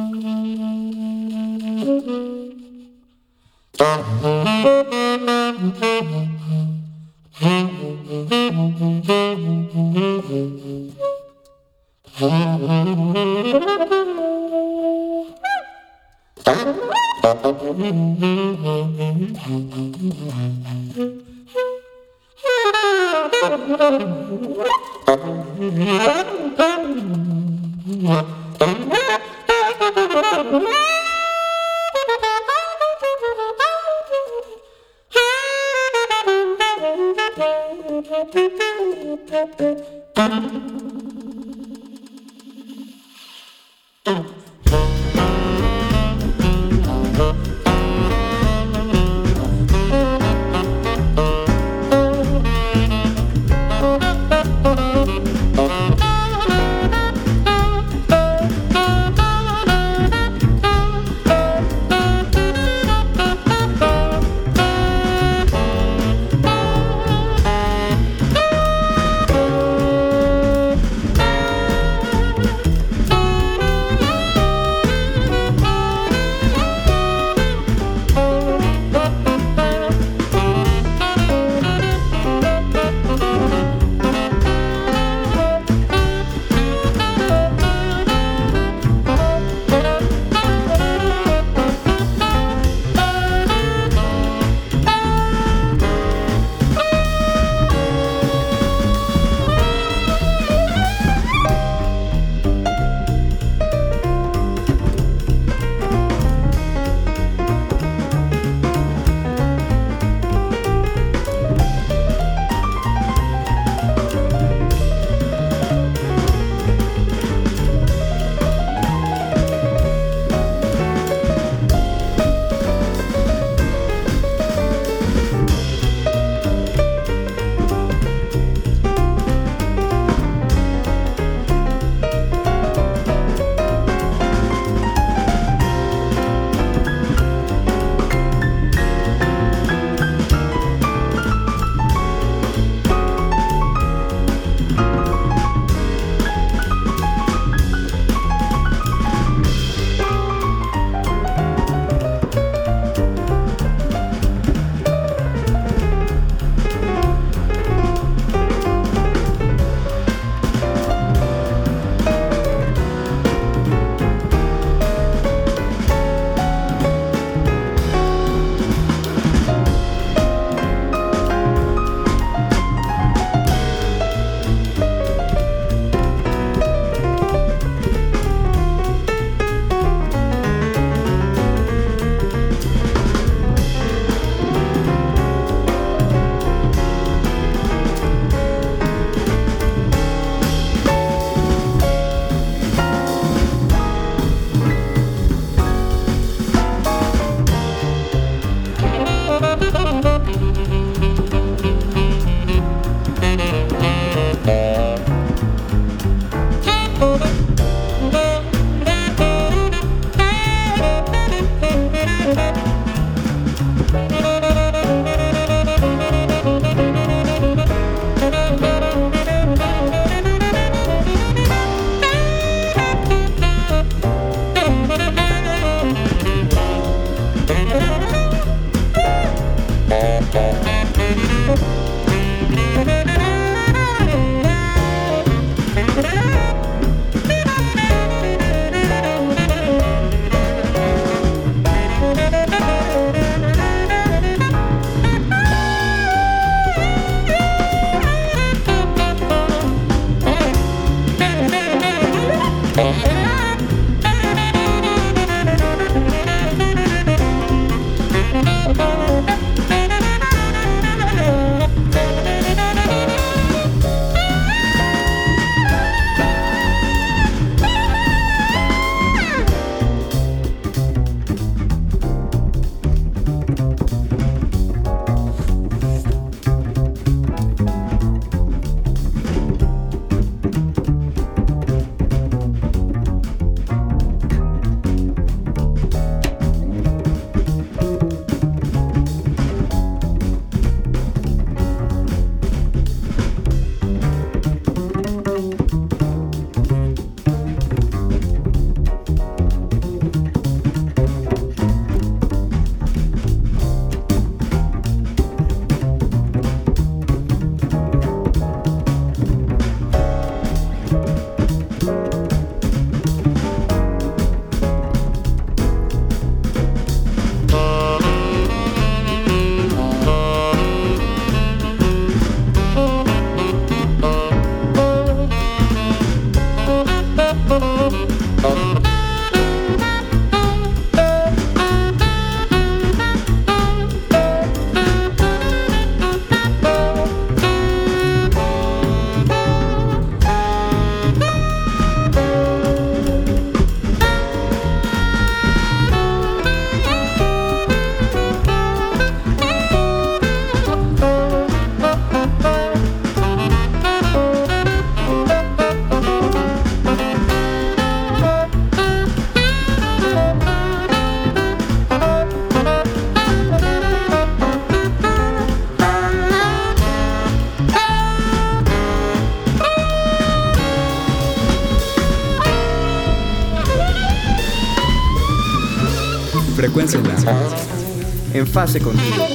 [378.38, 379.28] En fase contigo.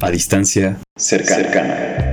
[0.00, 1.96] A distancia cercana.
[2.02, 2.05] Y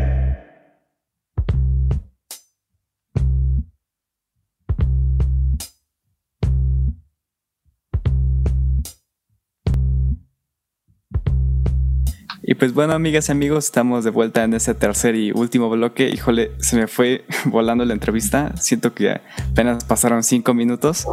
[12.64, 16.08] pues bueno, amigas y amigos, estamos de vuelta en este tercer y último bloque.
[16.08, 18.56] Híjole, se me fue volando la entrevista.
[18.56, 19.20] Siento que
[19.52, 21.06] apenas pasaron cinco minutos.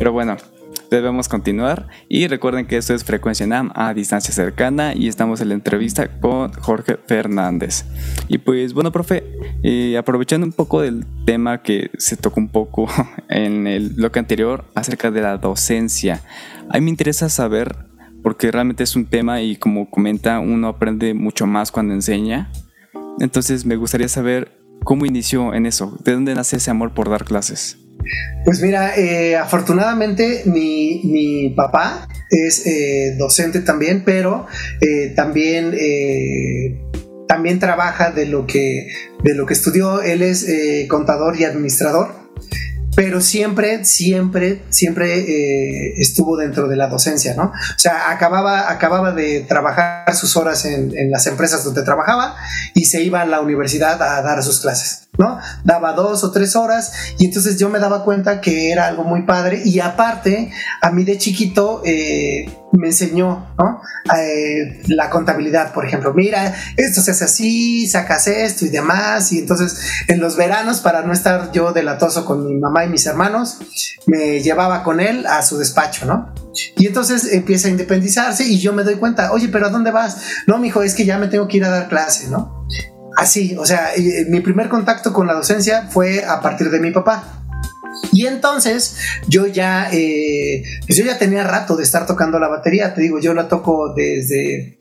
[0.00, 0.36] Pero bueno,
[0.90, 1.86] debemos continuar.
[2.08, 6.08] Y recuerden que esto es Frecuencia NAM a distancia cercana y estamos en la entrevista
[6.18, 7.84] con Jorge Fernández.
[8.26, 9.22] Y pues bueno, profe,
[9.62, 12.88] eh, aprovechando un poco del tema que se tocó un poco
[13.28, 16.22] en el bloque anterior acerca de la docencia,
[16.68, 17.86] a mí me interesa saber
[18.26, 22.50] porque realmente es un tema y como comenta, uno aprende mucho más cuando enseña.
[23.20, 24.50] Entonces me gustaría saber
[24.82, 27.78] cómo inició en eso, de dónde nace ese amor por dar clases.
[28.44, 34.48] Pues mira, eh, afortunadamente mi, papá es eh, docente también, pero
[34.80, 35.70] eh, también,
[37.28, 38.88] también trabaja de lo, que,
[39.22, 40.02] de lo que estudió.
[40.02, 40.48] Él es
[40.88, 42.25] contador y administrador
[42.96, 47.52] pero siempre, siempre, siempre eh, estuvo dentro de la docencia, ¿no?
[47.52, 52.36] O sea, acababa, acababa de trabajar sus horas en, en, las empresas donde trabajaba
[52.72, 55.38] y se iba a la universidad a dar sus clases, ¿no?
[55.64, 59.22] Daba dos o tres horas y entonces yo me daba cuenta que era algo muy
[59.22, 63.80] padre y aparte, a mí de chiquito, eh, me enseñó ¿no?
[64.16, 66.12] Eh, la contabilidad, por ejemplo.
[66.14, 69.32] Mira, esto se hace así, sacas esto y demás.
[69.32, 73.06] Y entonces en los veranos, para no estar yo delatoso con mi mamá y mis
[73.06, 73.58] hermanos,
[74.06, 76.34] me llevaba con él a su despacho, ¿no?
[76.76, 80.18] Y entonces empieza a independizarse y yo me doy cuenta, oye, pero ¿a dónde vas?
[80.46, 82.66] No, mi hijo, es que ya me tengo que ir a dar clase, ¿no?
[83.16, 83.92] Así, o sea,
[84.28, 87.42] mi primer contacto con la docencia fue a partir de mi papá.
[88.12, 88.96] Y entonces
[89.26, 93.18] yo ya, eh, pues yo ya tenía rato de estar tocando la batería, te digo,
[93.18, 94.80] yo la toco desde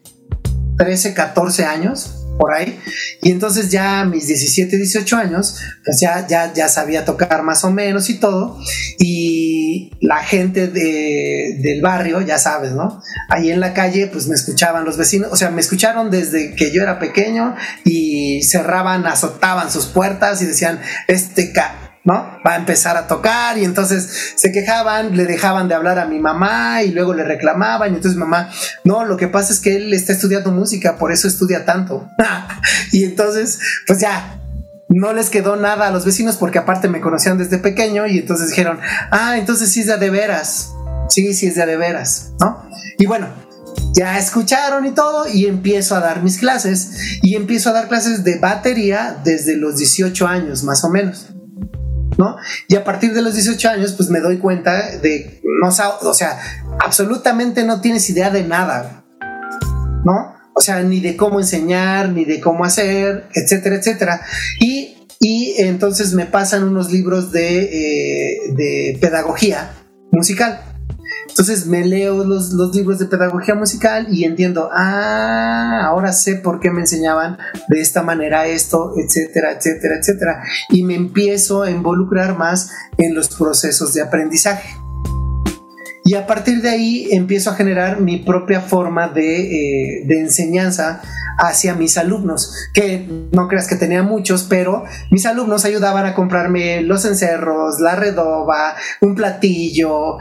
[0.78, 2.78] 13, 14 años por ahí.
[3.22, 7.64] Y entonces ya a mis 17, 18 años, pues ya, ya, ya sabía tocar más
[7.64, 8.60] o menos y todo.
[9.00, 9.55] Y
[10.02, 13.02] la gente de, del barrio, ya sabes, ¿no?
[13.30, 16.72] Ahí en la calle, pues me escuchaban los vecinos, o sea, me escucharon desde que
[16.72, 22.14] yo era pequeño y cerraban, azotaban sus puertas y decían, este ca ¿no?
[22.46, 26.20] Va a empezar a tocar y entonces se quejaban, le dejaban de hablar a mi
[26.20, 28.52] mamá y luego le reclamaban y entonces mamá,
[28.84, 32.08] no, lo que pasa es que él está estudiando música, por eso estudia tanto.
[32.92, 34.40] y entonces, pues ya,
[34.90, 38.50] no les quedó nada a los vecinos porque aparte me conocían desde pequeño y entonces
[38.50, 38.80] dijeron,
[39.12, 40.74] ah, entonces sí es de, veras,
[41.10, 42.64] sí, sí es de, de veras, ¿no?
[42.98, 43.28] Y bueno,
[43.94, 48.24] ya escucharon y todo y empiezo a dar mis clases y empiezo a dar clases
[48.24, 51.30] de batería desde los 18 años más o menos.
[52.18, 52.38] ¿No?
[52.70, 56.40] Y a partir de los 18 años, pues me doy cuenta de, no, o sea,
[56.80, 59.04] absolutamente no tienes idea de nada,
[60.06, 60.35] ¿no?
[60.56, 64.22] O sea, ni de cómo enseñar, ni de cómo hacer, etcétera, etcétera.
[64.60, 69.72] Y, y entonces me pasan unos libros de, eh, de pedagogía
[70.12, 70.62] musical.
[71.28, 76.60] Entonces me leo los, los, libros de pedagogía musical y entiendo, ah, ahora sé por
[76.62, 77.38] qué me enseñaban
[77.68, 80.44] de esta manera esto, etcétera, etcétera, etcétera.
[80.70, 84.70] Y me empiezo a involucrar más en los procesos de aprendizaje.
[86.08, 91.02] Y a partir de ahí empiezo a generar mi propia forma de, eh, de, enseñanza
[91.40, 96.82] hacia mis alumnos, que no creas que tenía muchos, pero mis alumnos ayudaban a comprarme
[96.82, 100.18] los encerros, la redoba, un platillo,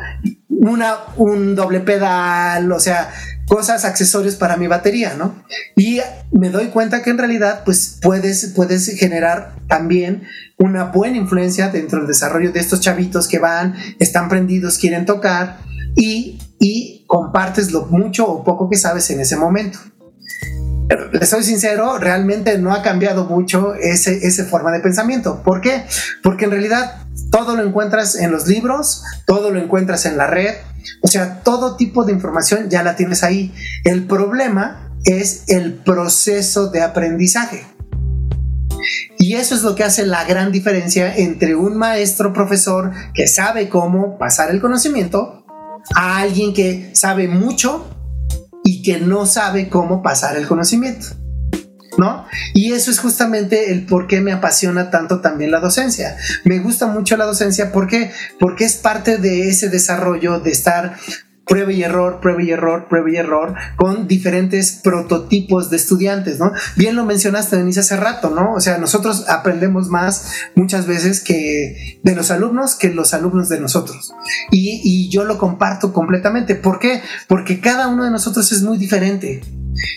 [0.48, 3.10] una, un doble pedal, o sea,
[3.46, 5.34] cosas, accesorios para mi batería, ¿no?
[5.76, 6.00] Y
[6.32, 10.22] me doy cuenta que en realidad, pues puedes, puedes generar también
[10.56, 15.58] una buena influencia dentro del desarrollo de estos chavitos que van, están prendidos, quieren tocar
[15.96, 19.78] y, y compartes lo mucho o poco que sabes en ese momento.
[21.12, 25.42] Les soy sincero, realmente no ha cambiado mucho ese, esa forma de pensamiento.
[25.42, 25.84] ¿Por qué?
[26.22, 30.54] Porque en realidad todo lo encuentras en los libros, todo lo encuentras en la red,
[31.00, 33.52] o sea, todo tipo de información ya la tienes ahí.
[33.84, 37.64] El problema es el proceso de aprendizaje.
[39.18, 43.68] Y eso es lo que hace la gran diferencia entre un maestro profesor que sabe
[43.68, 45.43] cómo pasar el conocimiento
[45.94, 47.88] a alguien que sabe mucho
[48.64, 51.06] y que no sabe cómo pasar el conocimiento.
[51.96, 52.26] ¿No?
[52.54, 56.16] Y eso es justamente el por qué me apasiona tanto también la docencia.
[56.44, 58.10] Me gusta mucho la docencia porque
[58.40, 60.96] porque es parte de ese desarrollo de estar
[61.46, 66.52] prueba y error, prueba y error, prueba y error, con diferentes prototipos de estudiantes, ¿no?
[66.76, 68.54] Bien lo mencionaste, Denise, hace rato, ¿no?
[68.54, 73.60] O sea, nosotros aprendemos más muchas veces que de los alumnos que los alumnos de
[73.60, 74.12] nosotros.
[74.50, 76.54] Y, y yo lo comparto completamente.
[76.54, 77.02] ¿Por qué?
[77.28, 79.42] Porque cada uno de nosotros es muy diferente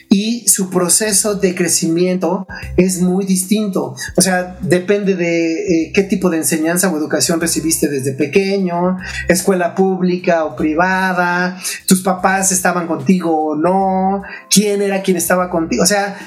[0.09, 2.47] y su proceso de crecimiento
[2.77, 3.95] es muy distinto.
[4.15, 8.97] O sea, depende de eh, qué tipo de enseñanza o educación recibiste desde pequeño,
[9.27, 15.83] escuela pública o privada, tus papás estaban contigo o no, quién era quien estaba contigo.
[15.83, 16.17] O sea,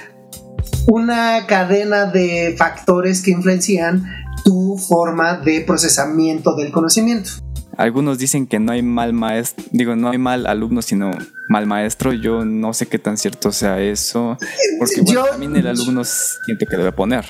[0.87, 4.05] una cadena de factores que influencian
[4.45, 7.31] tu forma de procesamiento del conocimiento.
[7.77, 11.11] Algunos dicen que no hay mal maestro, digo, no hay mal alumno, sino
[11.49, 12.13] mal maestro.
[12.13, 14.37] Yo no sé qué tan cierto sea eso,
[14.79, 17.25] porque bueno, también el alumno siente que debe poner.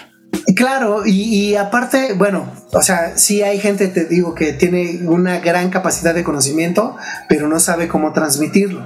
[0.55, 5.41] Claro, y, y, aparte, bueno, o sea, sí hay gente, te digo, que tiene una
[5.41, 6.97] gran capacidad de conocimiento,
[7.29, 8.81] pero no sabe cómo transmitirlo,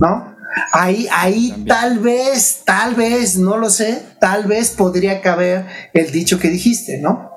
[0.00, 0.36] ¿no?
[0.72, 6.38] Ahí, ahí tal vez, tal vez, no lo sé, tal vez podría caber el dicho
[6.38, 7.29] que dijiste, ¿no?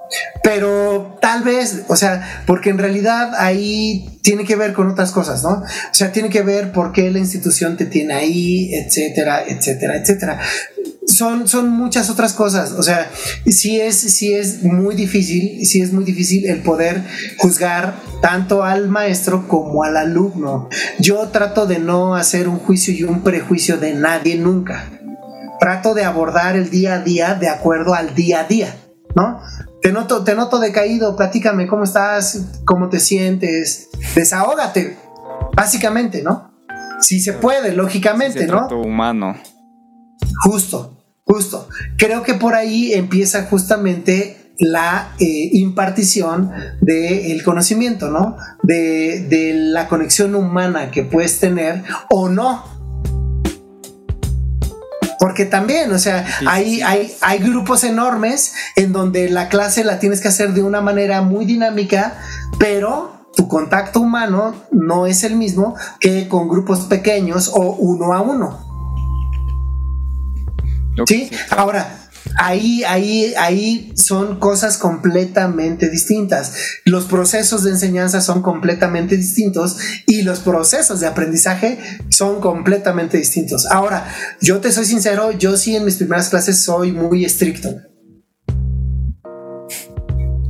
[0.43, 5.43] Pero tal vez, o sea, porque en realidad ahí tiene que ver con otras cosas,
[5.43, 5.49] ¿no?
[5.61, 10.39] O sea, tiene que ver por qué la institución te tiene ahí, etcétera, etcétera, etcétera.
[11.07, 12.71] Son, son muchas otras cosas.
[12.71, 13.09] O sea,
[13.45, 17.03] sí es, sí es muy difícil, sí es muy difícil el poder
[17.37, 20.69] juzgar tanto al maestro como al alumno.
[20.99, 24.89] Yo trato de no hacer un juicio y un prejuicio de nadie nunca.
[25.59, 28.75] Trato de abordar el día a día de acuerdo al día a día,
[29.15, 29.41] ¿no?
[29.83, 34.97] Te noto, te noto decaído, platícame cómo estás, cómo te sientes, desahógate,
[35.57, 36.53] básicamente, ¿no?
[37.01, 38.65] Si se puede, lógicamente, ¿no?
[38.69, 39.35] humano.
[40.45, 41.67] Justo, justo.
[41.97, 46.49] Creo que por ahí empieza justamente la eh, impartición
[46.79, 48.37] del conocimiento, ¿no?
[48.61, 52.63] De, de la conexión humana que puedes tener o no
[55.23, 60.19] porque también, o sea, hay, Hay, hay grupos enormes en donde la clase la tienes
[60.19, 62.17] que hacer de una manera muy dinámica,
[62.59, 68.19] pero tu contacto humano no es el mismo que con grupos pequeños o uno a
[68.19, 68.59] uno.
[71.07, 72.02] Sí, ahora,
[72.37, 76.53] ahí, ahí, ahí son cosas completamente distintas.
[76.85, 81.79] Los procesos de enseñanza son completamente distintos y los procesos de aprendizaje
[82.09, 83.65] son completamente distintos.
[83.69, 84.07] Ahora,
[84.41, 87.75] yo te soy sincero, yo sí en mis primeras clases soy muy estricto.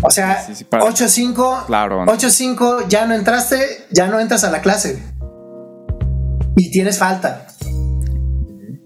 [0.06, 5.02] O sea, 8-5, claro, 8-5, ya no entraste, ya no entras a la clase.
[6.58, 7.48] Y tienes falta.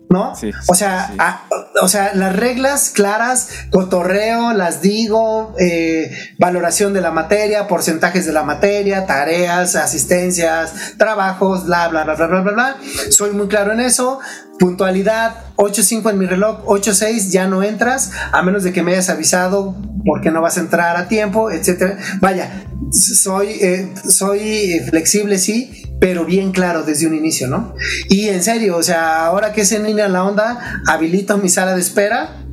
[0.10, 0.34] ¿No?
[0.68, 1.44] o, sea,
[1.82, 8.34] o sea, las reglas claras, cotorreo, las digo, eh, valoración de la materia, porcentajes de
[8.34, 12.78] la materia, tareas, asistencias, trabajos, bla, bla, bla, bla, bla, bla, bla.
[13.10, 14.20] Soy muy claro en eso.
[14.60, 19.10] Puntualidad, 8.5 en mi reloj, 8.6 ya no entras, a menos de que me hayas
[19.10, 19.76] avisado
[20.06, 21.98] porque no vas a entrar a tiempo, etcétera.
[22.22, 27.74] Vaya, soy, eh, soy flexible, sí, pero bien claro desde un inicio, ¿no?
[28.08, 31.74] Y en serio, o sea, ahora que es en línea la onda, habilito mi sala
[31.74, 32.44] de espera,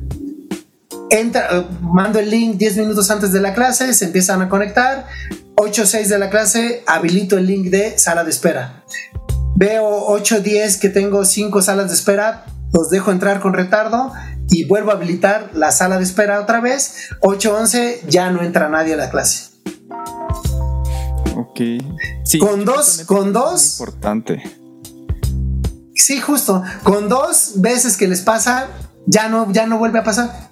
[1.09, 5.05] entra, eh, mando el link 10 minutos antes de la clase, se empiezan a conectar,
[5.55, 8.83] 8 o 6 de la clase, habilito el link de sala de espera.
[9.55, 12.45] Veo 8 o 10 que tengo 5 salas de espera,
[12.75, 14.11] los dejo entrar con retardo
[14.49, 17.09] y vuelvo a habilitar la sala de espera otra vez.
[17.21, 19.51] 8 11 ya no entra nadie a la clase.
[21.37, 21.61] Ok.
[22.25, 23.79] Sí, con dos, con dos.
[23.79, 24.43] Importante.
[25.95, 26.63] Sí, justo.
[26.83, 28.67] Con dos veces que les pasa,
[29.07, 30.51] ya no, ya no vuelve a pasar.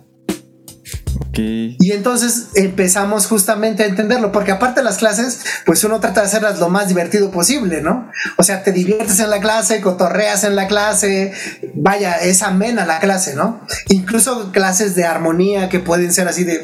[1.36, 6.28] Y entonces empezamos justamente a entenderlo, porque aparte de las clases, pues uno trata de
[6.28, 8.10] hacerlas lo más divertido posible, ¿no?
[8.38, 11.34] O sea, te diviertes en la clase, cotorreas en la clase,
[11.74, 13.66] vaya, es amena la clase, ¿no?
[13.90, 16.64] Incluso clases de armonía que pueden ser así de...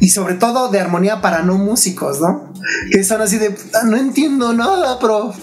[0.00, 2.52] Y sobre todo de armonía para no músicos, ¿no?
[2.92, 3.56] Que son así de...
[3.74, 5.34] Ah, no entiendo nada, pero...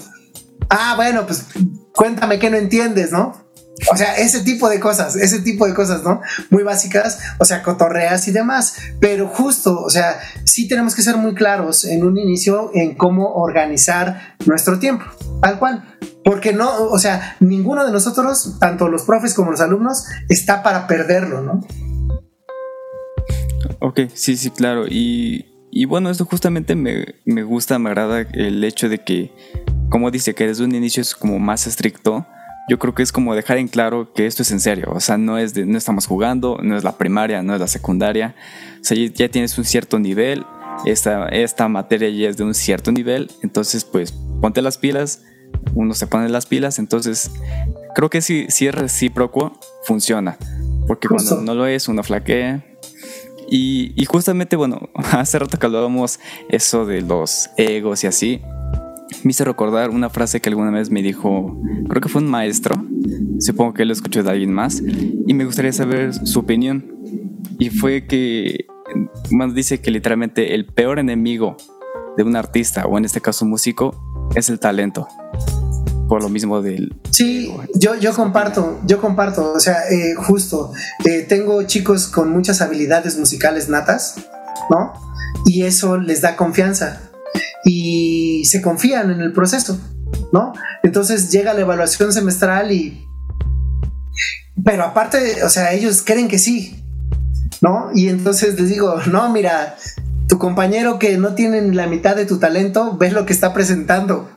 [0.70, 1.46] Ah, bueno, pues
[1.94, 3.45] cuéntame qué no entiendes, ¿no?
[3.92, 6.22] O sea, ese tipo de cosas, ese tipo de cosas, ¿no?
[6.50, 8.78] Muy básicas, o sea, cotorreas y demás.
[9.00, 13.34] Pero justo, o sea, sí tenemos que ser muy claros en un inicio en cómo
[13.34, 15.06] organizar nuestro tiempo,
[15.42, 15.98] tal cual.
[16.24, 20.88] Porque no, o sea, ninguno de nosotros, tanto los profes como los alumnos, está para
[20.88, 21.68] perderlo, ¿no?
[23.82, 24.86] Ok, sí, sí, claro.
[24.88, 29.32] Y, y bueno, esto justamente me, me gusta, me agrada el hecho de que,
[29.90, 32.26] como dice, que desde un inicio es como más estricto
[32.68, 35.18] yo creo que es como dejar en claro que esto es en serio, o sea,
[35.18, 38.36] no es de, no estamos jugando, no es la primaria, no es la secundaria,
[38.82, 40.46] o sea, ya tienes un cierto nivel,
[40.86, 45.24] esta, esta materia ya es de un cierto nivel, entonces pues ponte las pilas,
[45.74, 47.32] uno se pone las pilas, entonces
[47.94, 50.38] creo que si, si es recíproco, funciona,
[50.88, 52.64] porque cuando no lo es, uno flaquea.
[53.48, 56.20] Y, y justamente, bueno, hace rato que hablábamos
[56.50, 58.42] eso de los egos y así,
[59.26, 62.86] me hizo recordar una frase que alguna vez me dijo, creo que fue un maestro,
[63.40, 66.96] supongo que lo escuchó de alguien más, y me gustaría saber su opinión.
[67.58, 68.68] Y fue que,
[69.32, 71.58] más dice que literalmente el peor enemigo
[72.16, 75.08] de un artista, o en este caso un músico, es el talento.
[76.08, 76.96] Por lo mismo del...
[77.10, 80.72] Sí, yo, yo comparto, yo comparto, o sea, eh, justo,
[81.04, 84.18] eh, tengo chicos con muchas habilidades musicales natas,
[84.70, 84.94] ¿no?
[85.48, 87.10] Y eso les da confianza
[87.66, 89.78] y se confían en el proceso,
[90.32, 90.54] ¿no?
[90.84, 93.04] Entonces llega la evaluación semestral y...
[94.64, 96.84] Pero aparte, o sea, ellos creen que sí,
[97.62, 97.90] ¿no?
[97.94, 99.76] Y entonces les digo, no, mira,
[100.30, 104.30] tu compañero que no tiene la mitad de tu talento, ves lo que está presentando.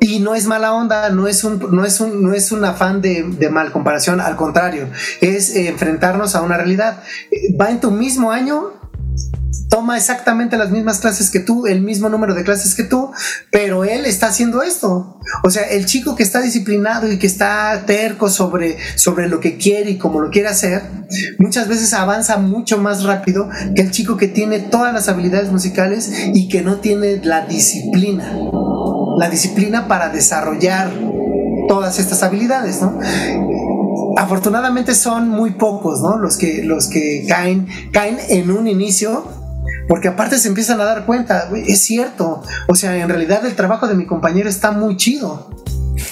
[0.00, 3.02] Y no es mala onda, no es un, no es un, no es un afán
[3.02, 4.88] de, de mal comparación, al contrario,
[5.20, 7.02] es enfrentarnos a una realidad.
[7.60, 8.72] Va en tu mismo año
[9.68, 13.10] toma exactamente las mismas clases que tú, el mismo número de clases que tú,
[13.50, 15.20] pero él está haciendo esto.
[15.44, 19.56] O sea, el chico que está disciplinado y que está terco sobre, sobre lo que
[19.56, 20.82] quiere y cómo lo quiere hacer,
[21.38, 26.10] muchas veces avanza mucho más rápido que el chico que tiene todas las habilidades musicales
[26.34, 28.36] y que no tiene la disciplina.
[29.18, 30.90] La disciplina para desarrollar
[31.68, 32.98] todas estas habilidades, ¿no?
[34.16, 36.16] afortunadamente son muy pocos, ¿no?
[36.18, 39.37] Los que, los que caen, caen en un inicio
[39.88, 43.88] porque aparte se empiezan a dar cuenta, es cierto, o sea, en realidad el trabajo
[43.88, 45.50] de mi compañero está muy chido,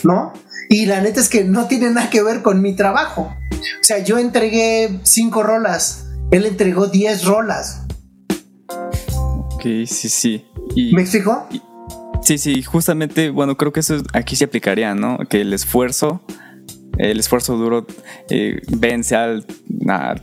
[0.02, 0.32] ¿no?
[0.68, 3.32] Y la neta es que no tiene nada que ver con mi trabajo.
[3.52, 7.82] O sea, yo entregué cinco rolas, él entregó diez rolas.
[8.68, 10.44] Ok, sí, sí.
[10.92, 11.46] ¿Me explico?
[12.22, 15.18] sí, sí, justamente, bueno, creo que eso aquí se aplicaría, ¿no?
[15.28, 16.22] Que el esfuerzo,
[16.98, 17.86] el esfuerzo duro
[18.30, 19.46] eh, vence al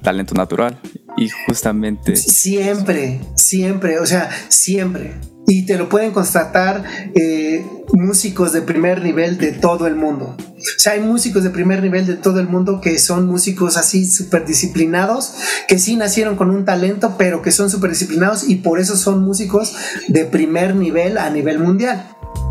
[0.01, 0.80] talento natural.
[1.48, 2.16] Justamente...
[2.16, 5.14] Siempre, siempre, o sea, siempre.
[5.48, 6.84] Y te lo pueden constatar
[7.16, 10.38] eh, músicos de primer nivel de todo el mundo.
[10.38, 14.06] O sea, hay músicos de primer nivel de todo el mundo que son músicos así
[14.06, 15.34] súper disciplinados,
[15.68, 19.24] que sí nacieron con un talento, pero que son súper disciplinados y por eso son
[19.24, 19.76] músicos
[20.08, 22.08] de primer nivel a nivel mundial,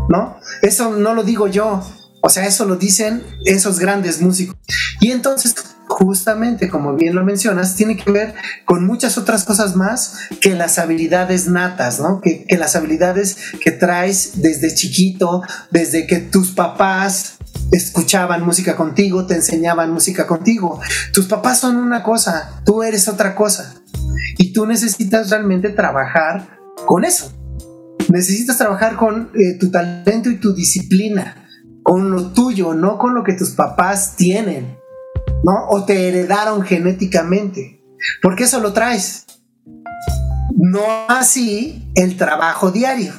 [0.09, 0.37] ¿no?
[0.61, 1.81] Eso no lo digo yo,
[2.21, 4.55] o sea, eso lo dicen esos grandes músicos.
[5.01, 5.55] Y entonces
[5.87, 8.33] justamente, como bien lo mencionas, tiene que ver
[8.65, 12.21] con muchas otras cosas más que las habilidades natas, ¿no?
[12.21, 15.41] Que, las habilidades que traes desde chiquito,
[15.71, 17.37] desde que tus papás
[17.71, 20.79] escuchaban música contigo, te enseñaban música contigo.
[21.13, 23.75] Tus papás son una cosa, tú eres otra cosa.
[24.37, 27.31] Y tú necesitas realmente trabajar con eso.
[28.09, 31.47] Necesitas trabajar con eh, tu talento y tu disciplina,
[31.81, 34.77] con lo tuyo, no con lo que tus papás tienen,
[35.43, 35.67] ¿no?
[35.69, 37.83] O te heredaron genéticamente,
[38.21, 39.25] porque eso lo traes.
[40.55, 43.13] No así el trabajo diario.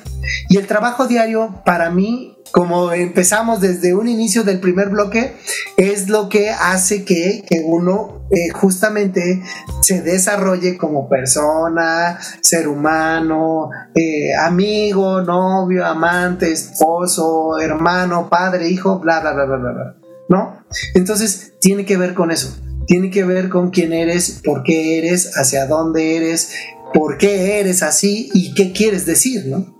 [0.49, 5.35] Y el trabajo diario para mí como empezamos desde un inicio del primer bloque,
[5.77, 9.43] es lo que hace que, uno eh, justamente
[9.81, 19.19] se desarrolle como persona, ser humano, eh, amigo, novio, amante, esposo, hermano, padre, hijo, bla,
[19.19, 19.97] bla, bla, bla, bla,
[20.29, 20.65] ¿no?
[20.95, 22.57] Entonces, tiene que ver con eso.
[22.87, 26.53] Tiene que ver con quién eres, por qué eres, hacia dónde eres,
[26.93, 29.75] por qué eres así y qué quieres decir, ¿no?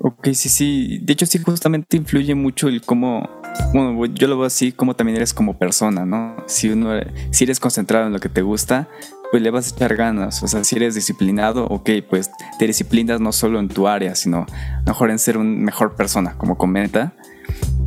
[0.00, 1.00] Ok, sí, sí.
[1.02, 3.28] De hecho, sí, justamente influye mucho el cómo.
[3.72, 6.36] Bueno, yo lo veo así, como también eres como persona, ¿no?
[6.46, 6.92] Si uno,
[7.32, 8.88] si eres concentrado en lo que te gusta,
[9.30, 10.42] pues le vas a echar ganas.
[10.42, 14.46] O sea, si eres disciplinado, ok, pues te disciplinas no solo en tu área, sino
[14.86, 17.14] mejor en ser una mejor persona, como comenta.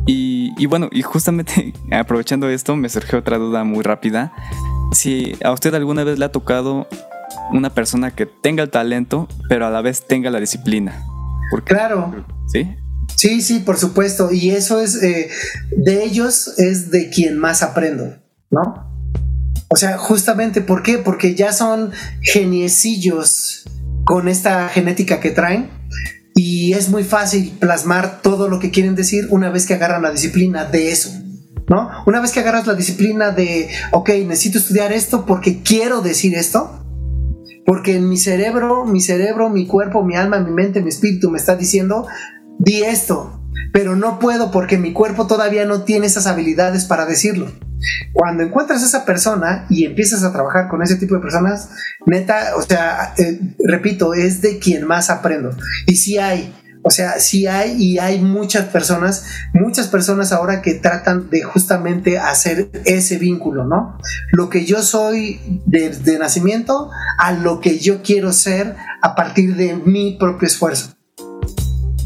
[0.06, 4.32] Y, y bueno, y justamente aprovechando esto, me surgió otra duda muy rápida.
[4.92, 6.86] Si a usted alguna vez le ha tocado
[7.52, 11.04] una persona que tenga el talento, pero a la vez tenga la disciplina
[11.60, 12.24] claro.
[12.46, 12.76] ¿Sí?
[13.16, 14.32] Sí, sí, por supuesto.
[14.32, 15.28] Y eso es, eh,
[15.70, 18.16] de ellos es de quien más aprendo,
[18.50, 18.90] ¿no?
[19.68, 20.98] O sea, justamente, ¿por qué?
[20.98, 23.64] Porque ya son geniecillos
[24.04, 25.70] con esta genética que traen
[26.34, 30.10] y es muy fácil plasmar todo lo que quieren decir una vez que agarran la
[30.10, 31.10] disciplina de eso.
[31.68, 31.88] ¿No?
[32.06, 36.84] Una vez que agarras la disciplina de, ok, necesito estudiar esto porque quiero decir esto,
[37.64, 41.38] porque en mi cerebro, mi cerebro, mi cuerpo, mi alma, mi mente, mi espíritu me
[41.38, 42.06] está diciendo,
[42.58, 43.41] di esto,
[43.72, 47.52] pero no puedo porque mi cuerpo todavía no tiene esas habilidades para decirlo.
[48.12, 51.70] Cuando encuentras a esa persona y empiezas a trabajar con ese tipo de personas,
[52.06, 55.56] neta, o sea, eh, repito, es de quien más aprendo.
[55.86, 59.24] Y si hay, o sea, sí hay y hay muchas personas,
[59.54, 63.98] muchas personas ahora que tratan de justamente hacer ese vínculo, ¿no?
[64.32, 69.74] Lo que yo soy de, nacimiento a lo que yo quiero ser a partir de
[69.74, 70.96] mi propio esfuerzo,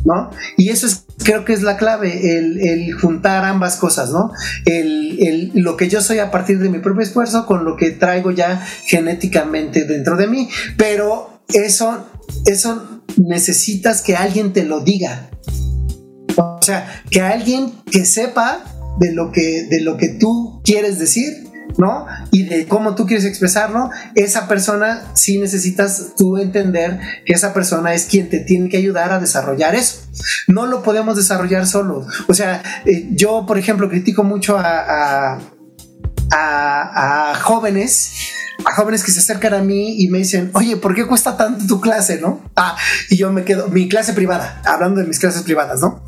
[0.05, 0.31] ¿no?
[0.59, 4.33] Y eso es, creo que es la clave, el, juntar ambas cosas, ¿no?
[4.65, 8.31] El, lo que yo soy a partir de mi propio esfuerzo con lo que traigo
[8.31, 12.07] ya genéticamente dentro de mí, pero eso,
[12.45, 15.31] eso necesitas que alguien te lo diga.
[16.37, 18.65] O sea, que alguien que sepa
[18.99, 21.46] de lo que, de lo que tú quieres decir,
[21.79, 22.07] ¿no?
[22.31, 27.95] Y de cómo tú quieres expresarlo, esa persona sí necesitas tú entender que esa persona
[27.95, 29.99] es quien te tiene que ayudar a desarrollar eso.
[30.49, 32.07] No lo podemos desarrollar solos.
[32.29, 35.39] O sea, eh, yo, por ejemplo, critico mucho a,
[36.31, 38.13] a, jóvenes
[38.65, 41.67] a jóvenes que se acercan a mí y me dicen, oye, ¿por qué cuesta tanto
[41.67, 42.43] tu clase, no?
[42.57, 42.77] Ah,
[43.11, 46.03] y yo me quedo, mi clase privada, hablando de mis clases privadas, ¿no?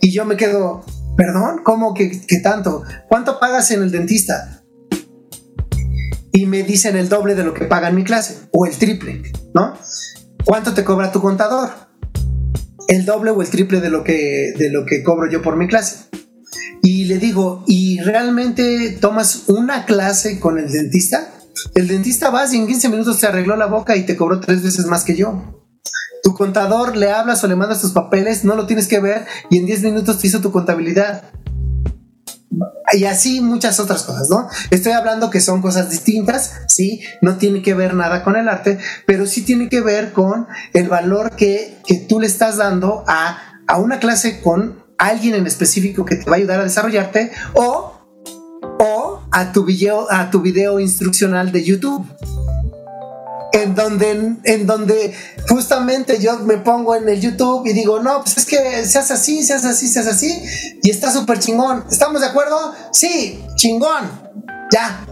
[0.00, 0.84] Y yo me quedo,
[1.16, 2.82] perdón, ¿cómo que, tanto?
[3.08, 4.61] ¿Cuánto pagas en el dentista?
[6.32, 9.22] Y me dicen el doble de lo que paga en mi clase, o el triple,
[9.54, 9.76] ¿no?
[10.44, 11.70] ¿Cuánto te cobra tu contador?
[12.88, 15.68] El doble o el triple de lo que, de lo que cobro yo por mi
[15.68, 16.06] clase.
[16.82, 21.32] Y le digo, ¿y realmente tomas una clase con el dentista?
[21.74, 24.62] El dentista va y en 15 minutos te arregló la boca y te cobró tres
[24.62, 25.62] veces más que yo.
[26.22, 29.58] Tu contador le hablas o le mandas tus papeles, no lo tienes que ver y
[29.58, 31.30] en 10 minutos te hizo tu contabilidad.
[32.92, 34.48] Y así muchas otras cosas, ¿no?
[34.70, 38.78] Estoy hablando que son cosas distintas, sí, no tiene que ver nada con el arte,
[39.06, 43.38] pero sí tiene que ver con el valor que, que tú le estás dando a,
[43.66, 47.92] a una clase con alguien en específico que te va a ayudar a desarrollarte o
[48.78, 52.04] o a tu video, a tu video instruccional de YouTube.
[53.52, 55.14] En donde, en donde
[55.48, 59.42] justamente yo me pongo en el YouTube y digo, no, pues es que seas así,
[59.42, 60.42] seas así, seas así,
[60.82, 61.84] y está súper chingón.
[61.90, 62.72] ¿Estamos de acuerdo?
[62.92, 64.10] Sí, chingón.
[64.72, 65.06] Ya.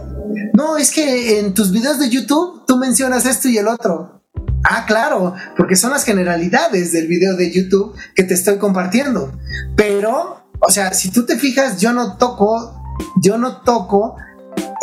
[0.53, 4.23] No, es que en tus videos de YouTube tú mencionas esto y el otro.
[4.63, 9.31] Ah, claro, porque son las generalidades del video de YouTube que te estoy compartiendo.
[9.75, 12.81] Pero, o sea, si tú te fijas, yo no toco
[13.21, 14.15] yo no toco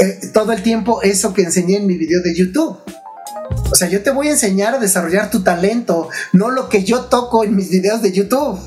[0.00, 2.78] eh, todo el tiempo eso que enseñé en mi video de YouTube.
[3.70, 7.02] O sea, yo te voy a enseñar a desarrollar tu talento, no lo que yo
[7.02, 8.58] toco en mis videos de YouTube.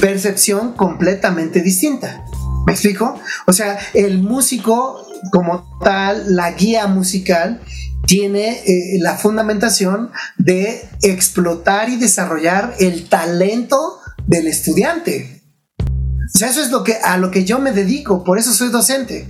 [0.00, 2.24] Percepción completamente distinta.
[2.66, 3.18] ¿Me explico?
[3.46, 7.60] O sea, el músico como tal, la guía musical,
[8.06, 15.42] tiene eh, la fundamentación de explotar y desarrollar el talento del estudiante.
[15.78, 18.68] O sea, eso es lo que, a lo que yo me dedico, por eso soy
[18.68, 19.26] docente.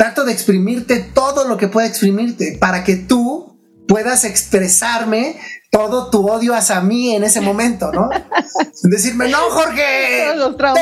[0.00, 5.38] Trato de exprimirte todo lo que pueda exprimirte para que tú puedas expresarme
[5.70, 8.08] todo tu odio hacia mí en ese momento, ¿no?
[8.84, 10.24] Decirme, no, Jorge.
[10.24, 10.80] Todos los traumas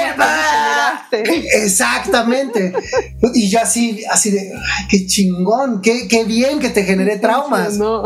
[1.10, 2.72] Exactamente.
[3.34, 7.76] Y yo así, así de, ay, qué chingón, qué, qué bien que te generé traumas.
[7.76, 8.04] No.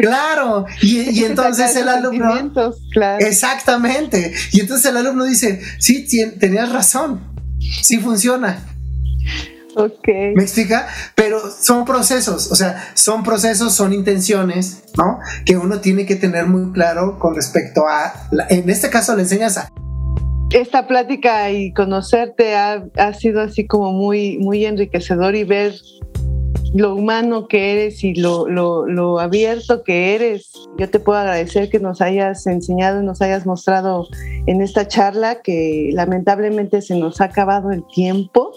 [0.00, 0.64] Claro.
[0.80, 2.74] Y, entonces el alumno.
[2.90, 3.26] Claro.
[3.26, 4.32] Exactamente.
[4.52, 6.06] Y entonces el alumno dice, sí,
[6.38, 7.20] tenías razón.
[7.82, 8.64] Sí funciona.
[9.78, 10.08] Ok.
[10.34, 10.88] ¿Me explica?
[11.14, 15.20] Pero son procesos, o sea, son procesos, son intenciones, ¿no?
[15.46, 18.12] Que uno tiene que tener muy claro con respecto a,
[18.48, 19.68] en este caso, la enseñanza.
[20.50, 25.74] Esta plática y conocerte ha, sido así como muy, muy enriquecedor y ver
[26.74, 30.50] lo humano que eres y lo, lo, abierto que eres.
[30.76, 34.08] Yo te puedo agradecer que nos hayas enseñado y nos hayas mostrado
[34.46, 38.52] en esta charla que lamentablemente se nos ha acabado el tiempo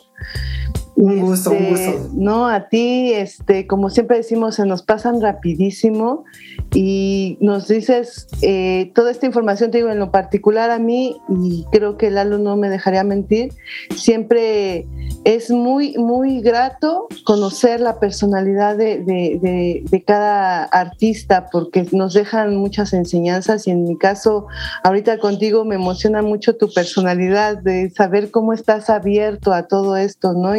[0.96, 2.10] un gusto, un este, gusto.
[2.14, 6.26] No, a ti, este, como siempre decimos, se nos pasan rapidísimo
[6.74, 11.66] y nos dices eh, toda esta información, te digo, en lo particular a mí, y
[11.72, 13.54] creo que Lalo no me dejaría mentir,
[13.96, 14.86] siempre
[15.24, 22.94] es muy, muy grato conocer la personalidad de, de, cada artista porque nos dejan muchas
[22.94, 24.48] enseñanzas y en mi caso,
[24.84, 30.34] ahorita contigo me emociona mucho tu personalidad, de saber cómo estás abierto a todo esto,
[30.34, 30.56] ¿no?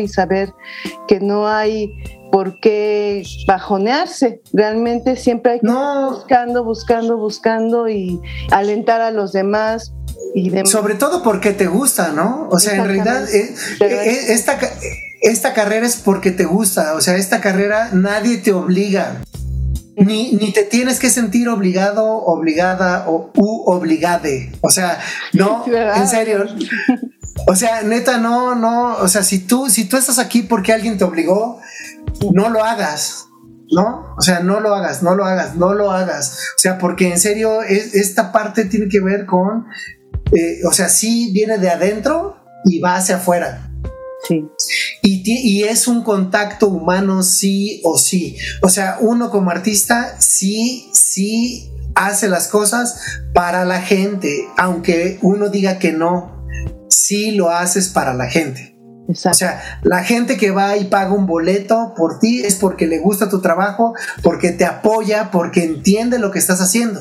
[1.09, 1.93] Que no hay
[2.33, 4.41] por qué bajonearse.
[4.53, 8.21] Realmente siempre hay que estar buscando, buscando, buscando y
[8.51, 9.93] alentar a los demás.
[10.35, 12.49] Y Sobre todo porque te gusta, ¿no?
[12.51, 14.59] O sea, en realidad eh, eh, esta,
[15.21, 16.95] esta carrera es porque te gusta.
[16.95, 19.21] O sea, esta carrera nadie te obliga.
[19.95, 24.51] Ni, ni, te tienes que sentir obligado, obligada o u obligade.
[24.63, 24.99] O sea,
[25.35, 25.65] no,
[25.97, 26.47] en serio.
[27.47, 30.99] O sea, neta, no, no, o sea, si tú, si tú estás aquí porque alguien
[30.99, 31.61] te obligó,
[32.33, 33.27] no lo hagas,
[33.71, 34.15] ¿no?
[34.17, 36.39] O sea, no lo hagas, no lo hagas, no lo hagas.
[36.57, 39.67] O sea, porque en serio, esta parte tiene que ver con,
[40.33, 43.71] eh, o sea, sí viene de adentro y va hacia afuera.
[44.29, 44.47] Sí.
[45.03, 48.37] Y, y, es un contacto humano sí o sí.
[48.63, 53.01] O sea, uno como artista sí, sí hace las cosas
[53.35, 56.32] para la gente, aunque uno diga que no
[56.93, 58.73] si lo haces para la gente.
[59.09, 62.99] O sea, la gente que va y paga un boleto por ti es porque le
[62.99, 67.01] gusta tu trabajo, porque te apoya, porque entiende lo que estás haciendo.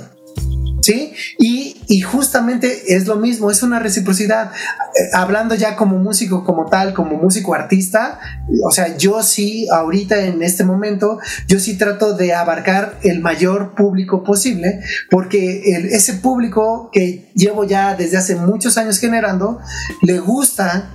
[0.82, 1.14] ¿Sí?
[1.38, 4.52] Y, justamente es lo mismo, es una reciprocidad.
[4.52, 8.20] Eh, hablando ya como músico como tal, como músico artista,
[8.64, 13.76] o sea, yo sí, ahorita en este momento, yo sí trato de abarcar el mayor
[13.76, 19.60] público posible, porque ese público que llevo ya desde hace muchos años generando,
[20.02, 20.90] le gusta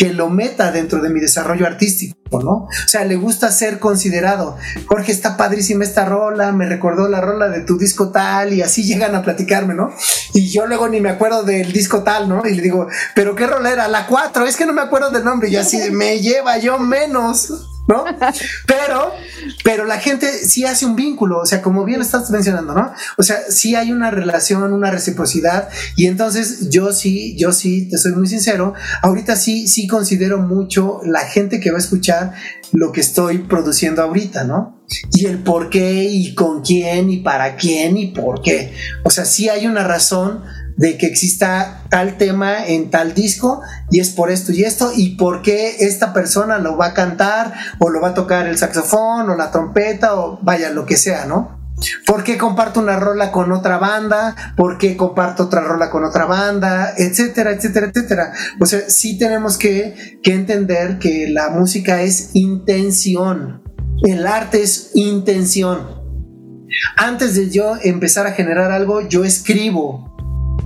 [0.00, 2.50] que lo meta dentro de mi desarrollo artístico, ¿no?
[2.50, 4.56] O sea, le gusta ser considerado.
[4.86, 8.82] Jorge, está padrísima esta rola, me recordó la rola de tu disco tal y así
[8.82, 9.92] llegan a platicarme, ¿no?
[10.32, 12.46] Y yo luego ni me acuerdo del disco tal, ¿no?
[12.46, 13.88] Y le digo, ¿pero qué rola era?
[13.88, 17.69] La 4, es que no me acuerdo del nombre y así me lleva yo menos.
[17.90, 18.04] ¿No?
[18.66, 19.12] Pero,
[19.64, 22.92] pero la gente sí hace un vínculo, o sea, como bien estás mencionando, ¿no?
[23.18, 27.98] O sea, sí hay una relación, una reciprocidad, y entonces yo sí, yo sí, te
[27.98, 32.32] soy muy sincero, ahorita sí, sí considero mucho la gente que va a escuchar
[32.72, 34.80] lo que estoy produciendo ahorita, ¿no?
[35.12, 38.72] Y el por qué y con quién y para quién y por qué.
[39.04, 40.42] O sea, sí hay una razón
[40.80, 45.16] de que exista tal tema en tal disco y es por esto y esto y
[45.16, 49.28] por qué esta persona lo va a cantar o lo va a tocar el saxofón
[49.28, 51.60] o la trompeta o vaya lo que sea, ¿no?
[52.06, 54.54] ¿Por qué comparto una rola con otra banda?
[54.56, 56.94] ¿Por qué comparto otra rola con otra banda?
[56.96, 58.32] Etcétera, etcétera, etcétera.
[58.58, 63.62] O sea, sí tenemos que, que entender que la música es intención.
[64.02, 66.00] El arte es intención.
[66.96, 70.09] Antes de yo empezar a generar algo, yo escribo,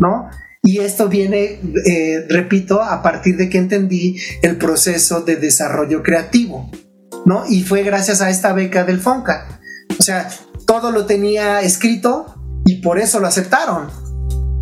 [0.01, 0.29] ¿no?
[0.62, 6.71] Y esto viene, eh, repito, a partir de que entendí el proceso de desarrollo creativo,
[7.27, 7.45] ¿no?
[7.47, 9.61] Y fue gracias a esta beca del FONCA.
[9.99, 10.31] O sea,
[10.66, 12.35] todo lo tenía escrito
[12.65, 13.91] y por eso lo aceptaron.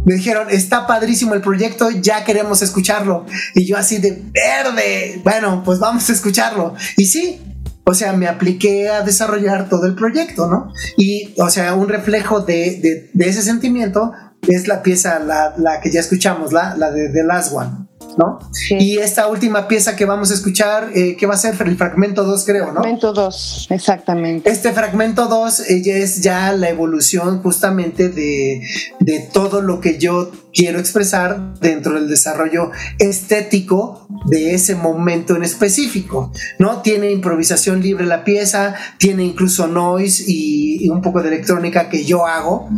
[0.05, 3.25] Me dijeron, está padrísimo el proyecto, ya queremos escucharlo.
[3.55, 6.75] Y yo así de verde, bueno, pues vamos a escucharlo.
[6.97, 7.41] Y sí,
[7.85, 10.73] o sea, me apliqué a desarrollar todo el proyecto, ¿no?
[10.97, 14.11] Y, o sea, un reflejo de, de, de ese sentimiento
[14.48, 17.70] es la pieza, la, la que ya escuchamos, la, la de The Last One.
[18.16, 18.39] ¿No?
[18.70, 21.55] Y esta última pieza que vamos a escuchar, eh, ¿qué va a ser?
[21.62, 22.80] El fragmento 2, creo, ¿no?
[22.80, 24.51] Fragmento 2, exactamente.
[24.51, 28.62] Este fragmento 2 es ya la evolución justamente de,
[29.01, 35.43] de todo lo que yo quiero expresar dentro del desarrollo estético de ese momento en
[35.43, 36.82] específico, ¿no?
[36.82, 42.26] Tiene improvisación libre la pieza, tiene incluso noise y, un poco de electrónica que yo
[42.26, 42.68] hago.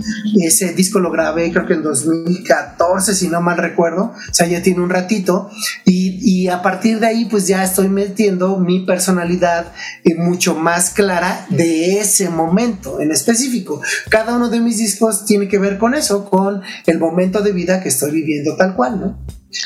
[0.40, 4.62] Ese disco lo grabé creo que en 2014, si no mal recuerdo, o sea, ya
[4.62, 5.23] tiene un ratito
[5.84, 9.72] y, y a partir de ahí pues ya estoy metiendo mi personalidad
[10.16, 13.80] mucho más clara de ese momento en específico.
[14.08, 17.82] Cada uno de mis discos tiene que ver con eso, con el momento de vida
[17.82, 19.18] que estoy viviendo tal cual, ¿no?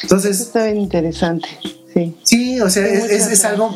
[0.03, 0.41] Entonces...
[0.41, 1.49] Está bien interesante,
[1.95, 2.15] sí.
[2.23, 3.75] Sí, o sea, es, algo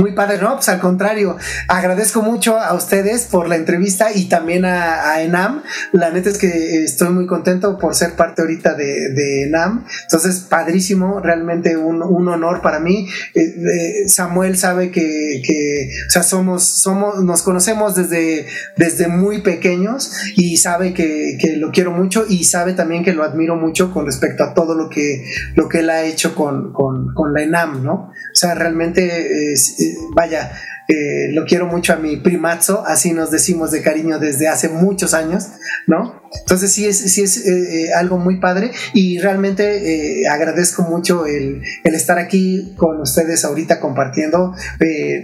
[0.00, 0.54] muy padre, ¿no?
[0.56, 1.36] Pues al contrario,
[1.68, 5.62] agradezco mucho a ustedes por la entrevista y también a, Enam.
[5.92, 9.84] La neta es que estoy muy contento por ser parte ahorita de, Enam.
[10.02, 13.08] Entonces, padrísimo, realmente un, honor para mí.
[13.34, 18.46] Eh, eh, Samuel sabe que, o sea, somos, somos, nos conocemos desde,
[18.76, 23.56] desde muy pequeños y sabe que, lo quiero mucho y sabe también que lo admiro
[23.56, 27.42] mucho con respecto a todo lo que, lo que él ha hecho con, con la
[27.42, 28.10] Enam, ¿no?
[28.34, 29.52] O sea, realmente,
[29.84, 30.52] eh, vaya,
[30.88, 35.14] eh, lo quiero mucho a mi primazo, así nos decimos de cariño desde hace muchos
[35.14, 35.48] años,
[35.86, 36.22] ¿no?
[36.40, 41.94] Entonces sí es, sí es eh, algo muy padre y realmente agradezco mucho el, el,
[41.94, 44.54] estar aquí con ustedes ahorita compartiendo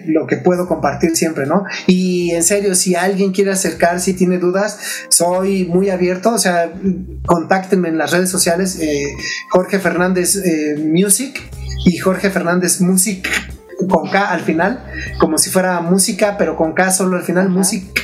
[0.06, 1.64] lo que puedo compartir siempre, ¿no?
[1.86, 4.78] Y en serio, si alguien quiere acercar, si tiene dudas,
[5.08, 6.72] soy muy abierto, o sea,
[7.26, 8.78] contáctenme en las redes sociales,
[9.50, 10.36] Jorge Fernández
[10.78, 11.40] Music
[11.84, 13.28] y Jorge Fernández Music
[13.88, 14.84] con K al final,
[15.18, 18.00] como si fuera música, pero con K solo al final, música.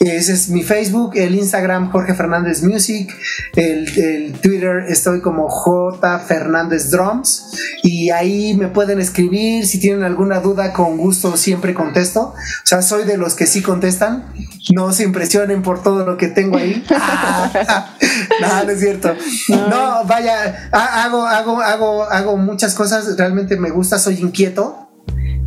[0.00, 3.14] Ese es mi Facebook, el Instagram Jorge Fernández Music,
[3.54, 7.52] el, Twitter estoy como J Fernández Drums.
[7.82, 9.66] Y ahí me pueden escribir.
[9.66, 12.20] Si tienen alguna duda, con gusto siempre contesto.
[12.34, 14.32] O sea, soy de los que sí contestan,
[14.74, 16.84] no se impresionen por todo lo que tengo ahí.
[18.40, 19.14] no, no es cierto.
[19.48, 24.83] No, vaya, hago, hago, hago, hago muchas cosas, realmente me gusta, soy inquieto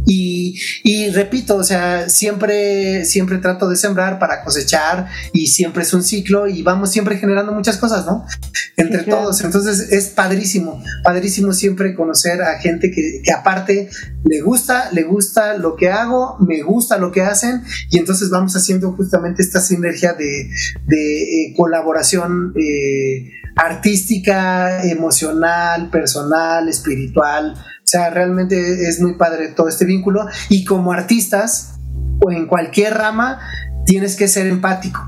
[0.09, 6.01] y, repito, o sea, siempre, siempre trato de sembrar para cosechar y siempre es un
[6.01, 8.25] ciclo y vamos siempre generando muchas cosas, ¿no?
[8.77, 9.41] Entre todos.
[9.41, 13.89] Entonces es padrísimo, padrísimo siempre conocer a gente que, aparte
[14.23, 18.55] le gusta, le gusta lo que hago, me gusta lo que hacen y entonces vamos
[18.55, 22.53] haciendo justamente esta sinergia de, eh, colaboración.
[22.55, 27.55] Eh, artística, emocional, personal, espiritual,
[27.87, 31.79] o sea, realmente es muy padre todo este vínculo y como artistas
[32.19, 33.39] o en cualquier rama
[33.85, 34.99] tienes que ser empático,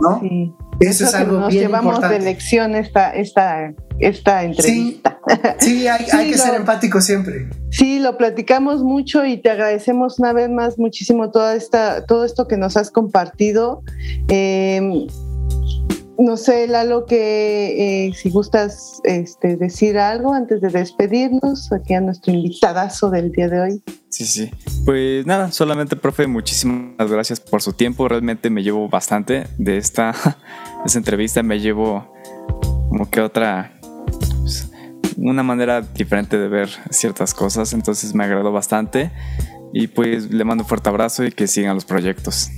[0.00, 0.20] ¿no?
[0.20, 0.54] Sí.
[0.80, 5.20] Eso, es algo nos bien llevamos de lección esta, esta, esta entrevista.
[5.58, 7.50] Sí, hay, que ser empático siempre.
[7.70, 12.48] Sí, lo platicamos mucho y te agradecemos una vez más muchísimo toda esta, todo esto
[12.48, 13.82] que nos has compartido.
[14.28, 15.06] Eh,
[16.18, 22.00] no sé, Lalo, que eh, si gustas este, decir algo antes de despedirnos aquí a
[22.00, 23.82] nuestro invitadazo del día de hoy.
[24.10, 24.50] Sí, sí.
[24.84, 28.06] Pues nada, solamente, profe, muchísimas gracias por su tiempo.
[28.06, 30.14] Realmente me llevo bastante de esta,
[30.94, 31.42] entrevista.
[31.42, 32.12] Me llevo
[32.88, 33.72] como que otra,
[34.40, 34.70] pues,
[35.16, 37.72] una manera diferente de ver ciertas cosas.
[37.72, 39.10] Entonces me agradó bastante.
[39.76, 42.48] Y pues le mando un fuerte abrazo y que sigan los proyectos.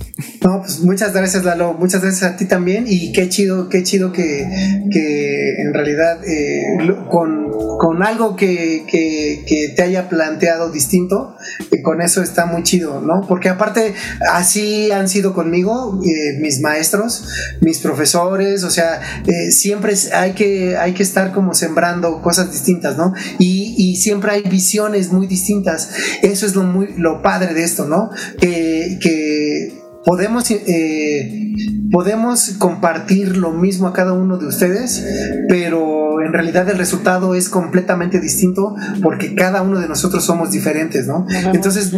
[0.43, 4.11] No, pues muchas gracias Lalo, muchas gracias a ti también y qué chido, qué chido
[4.11, 4.47] que,
[4.91, 6.63] que en realidad eh,
[7.09, 11.35] con, con, algo que, que, que, te haya planteado distinto,
[11.71, 13.25] y con eso está muy chido, ¿no?
[13.27, 13.95] Porque aparte
[14.31, 17.27] así han sido conmigo eh, mis maestros,
[17.61, 22.97] mis profesores, o sea, eh, siempre hay que, hay que estar como sembrando cosas distintas,
[22.97, 23.13] ¿no?
[23.39, 25.89] Y, y siempre hay visiones muy distintas,
[26.21, 28.09] eso es lo muy padre de esto, ¿no?
[28.39, 29.73] Que,
[30.05, 31.53] podemos, eh,
[31.91, 35.03] podemos compartir lo mismo a cada uno de ustedes,
[35.49, 41.07] pero en realidad el resultado es completamente distinto porque cada uno de nosotros somos diferentes,
[41.07, 41.25] ¿no?
[41.53, 41.91] Entonces,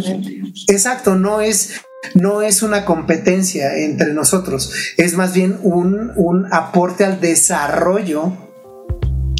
[0.66, 1.82] exacto, no es
[2.14, 8.32] no es una competencia entre nosotros, es más bien un, un aporte al desarrollo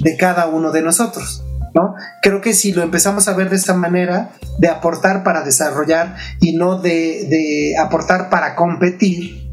[0.02, 1.42] de cada uno de nosotros.
[1.74, 1.94] ¿No?
[2.22, 6.56] Creo que si lo empezamos a ver de esta manera, de aportar para desarrollar y
[6.56, 9.50] no de, aportar para competir,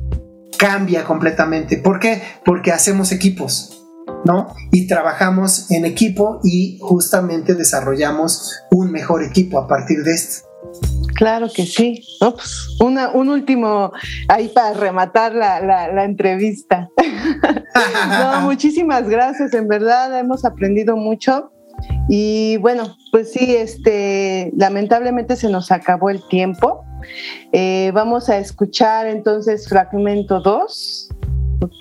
[0.57, 1.77] cambia completamente.
[1.77, 2.22] ¿Por qué?
[2.44, 3.84] Porque hacemos equipos,
[4.26, 4.53] ¿no?
[4.72, 10.48] Y trabajamos en equipo y justamente desarrollamos un mejor equipo a partir de esto.
[11.15, 12.03] Claro que sí.
[12.19, 13.91] Pues, un último
[14.27, 16.89] ahí para rematar la, la entrevista.
[18.10, 19.53] no, muchísimas gracias.
[19.53, 21.52] En verdad hemos aprendido mucho
[22.09, 26.83] Y bueno, pues sí, este, lamentablemente se nos acabó el tiempo.
[27.51, 31.09] Eh, vamos a escuchar entonces fragmento 2.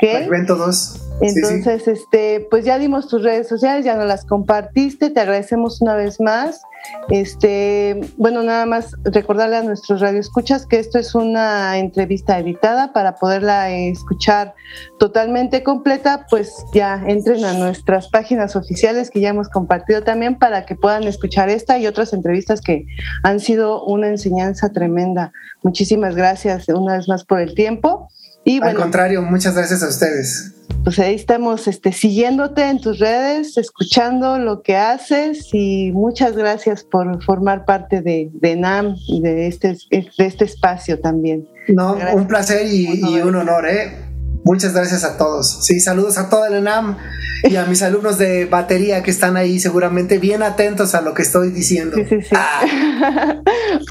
[0.01, 1.03] Fragmento 2.
[1.21, 5.97] Entonces, este, pues ya dimos tus redes sociales, ya nos las compartiste, te agradecemos una
[5.97, 6.61] vez más.
[7.09, 13.17] Este, bueno, nada más recordarle a nuestros radioescuchas que esto es una entrevista editada para
[13.17, 14.55] poderla escuchar
[14.99, 20.67] totalmente completa, pues ya entren a nuestras páginas oficiales que ya hemos compartido también para
[20.67, 22.87] que puedan escuchar esta y otras entrevistas que
[23.23, 25.33] han sido una enseñanza tremenda.
[25.63, 28.09] Muchísimas gracias una vez más por el tiempo.
[28.45, 33.57] Y Al contrario, muchas gracias a ustedes pues ahí estamos este, siguiéndote en tus redes,
[33.59, 39.77] escuchando lo que haces y muchas gracias por formar parte de, NAM y de este,
[39.91, 41.49] de este espacio también.
[41.69, 44.07] No, un placer y, un honor, ¿eh?
[44.45, 45.65] Muchas gracias a todos.
[45.65, 46.97] Sí, saludos a toda el NAM
[47.43, 51.23] y a mis alumnos de batería que están ahí seguramente bien atentos a lo que
[51.23, 51.97] estoy diciendo.
[51.97, 52.37] Sí, sí, sí.
[52.37, 53.41] Ah.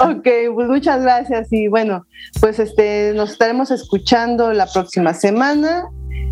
[0.00, 2.06] ok, pues muchas gracias y bueno,
[2.40, 5.84] pues este nos estaremos escuchando la próxima semana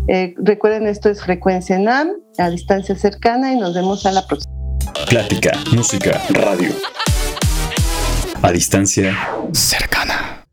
[0.07, 4.53] eh, recuerden, esto es Frecuencia NAM, a distancia cercana, y nos vemos a la próxima.
[5.09, 6.69] Plática, música, radio.
[8.41, 9.17] A distancia
[9.51, 10.45] cercana.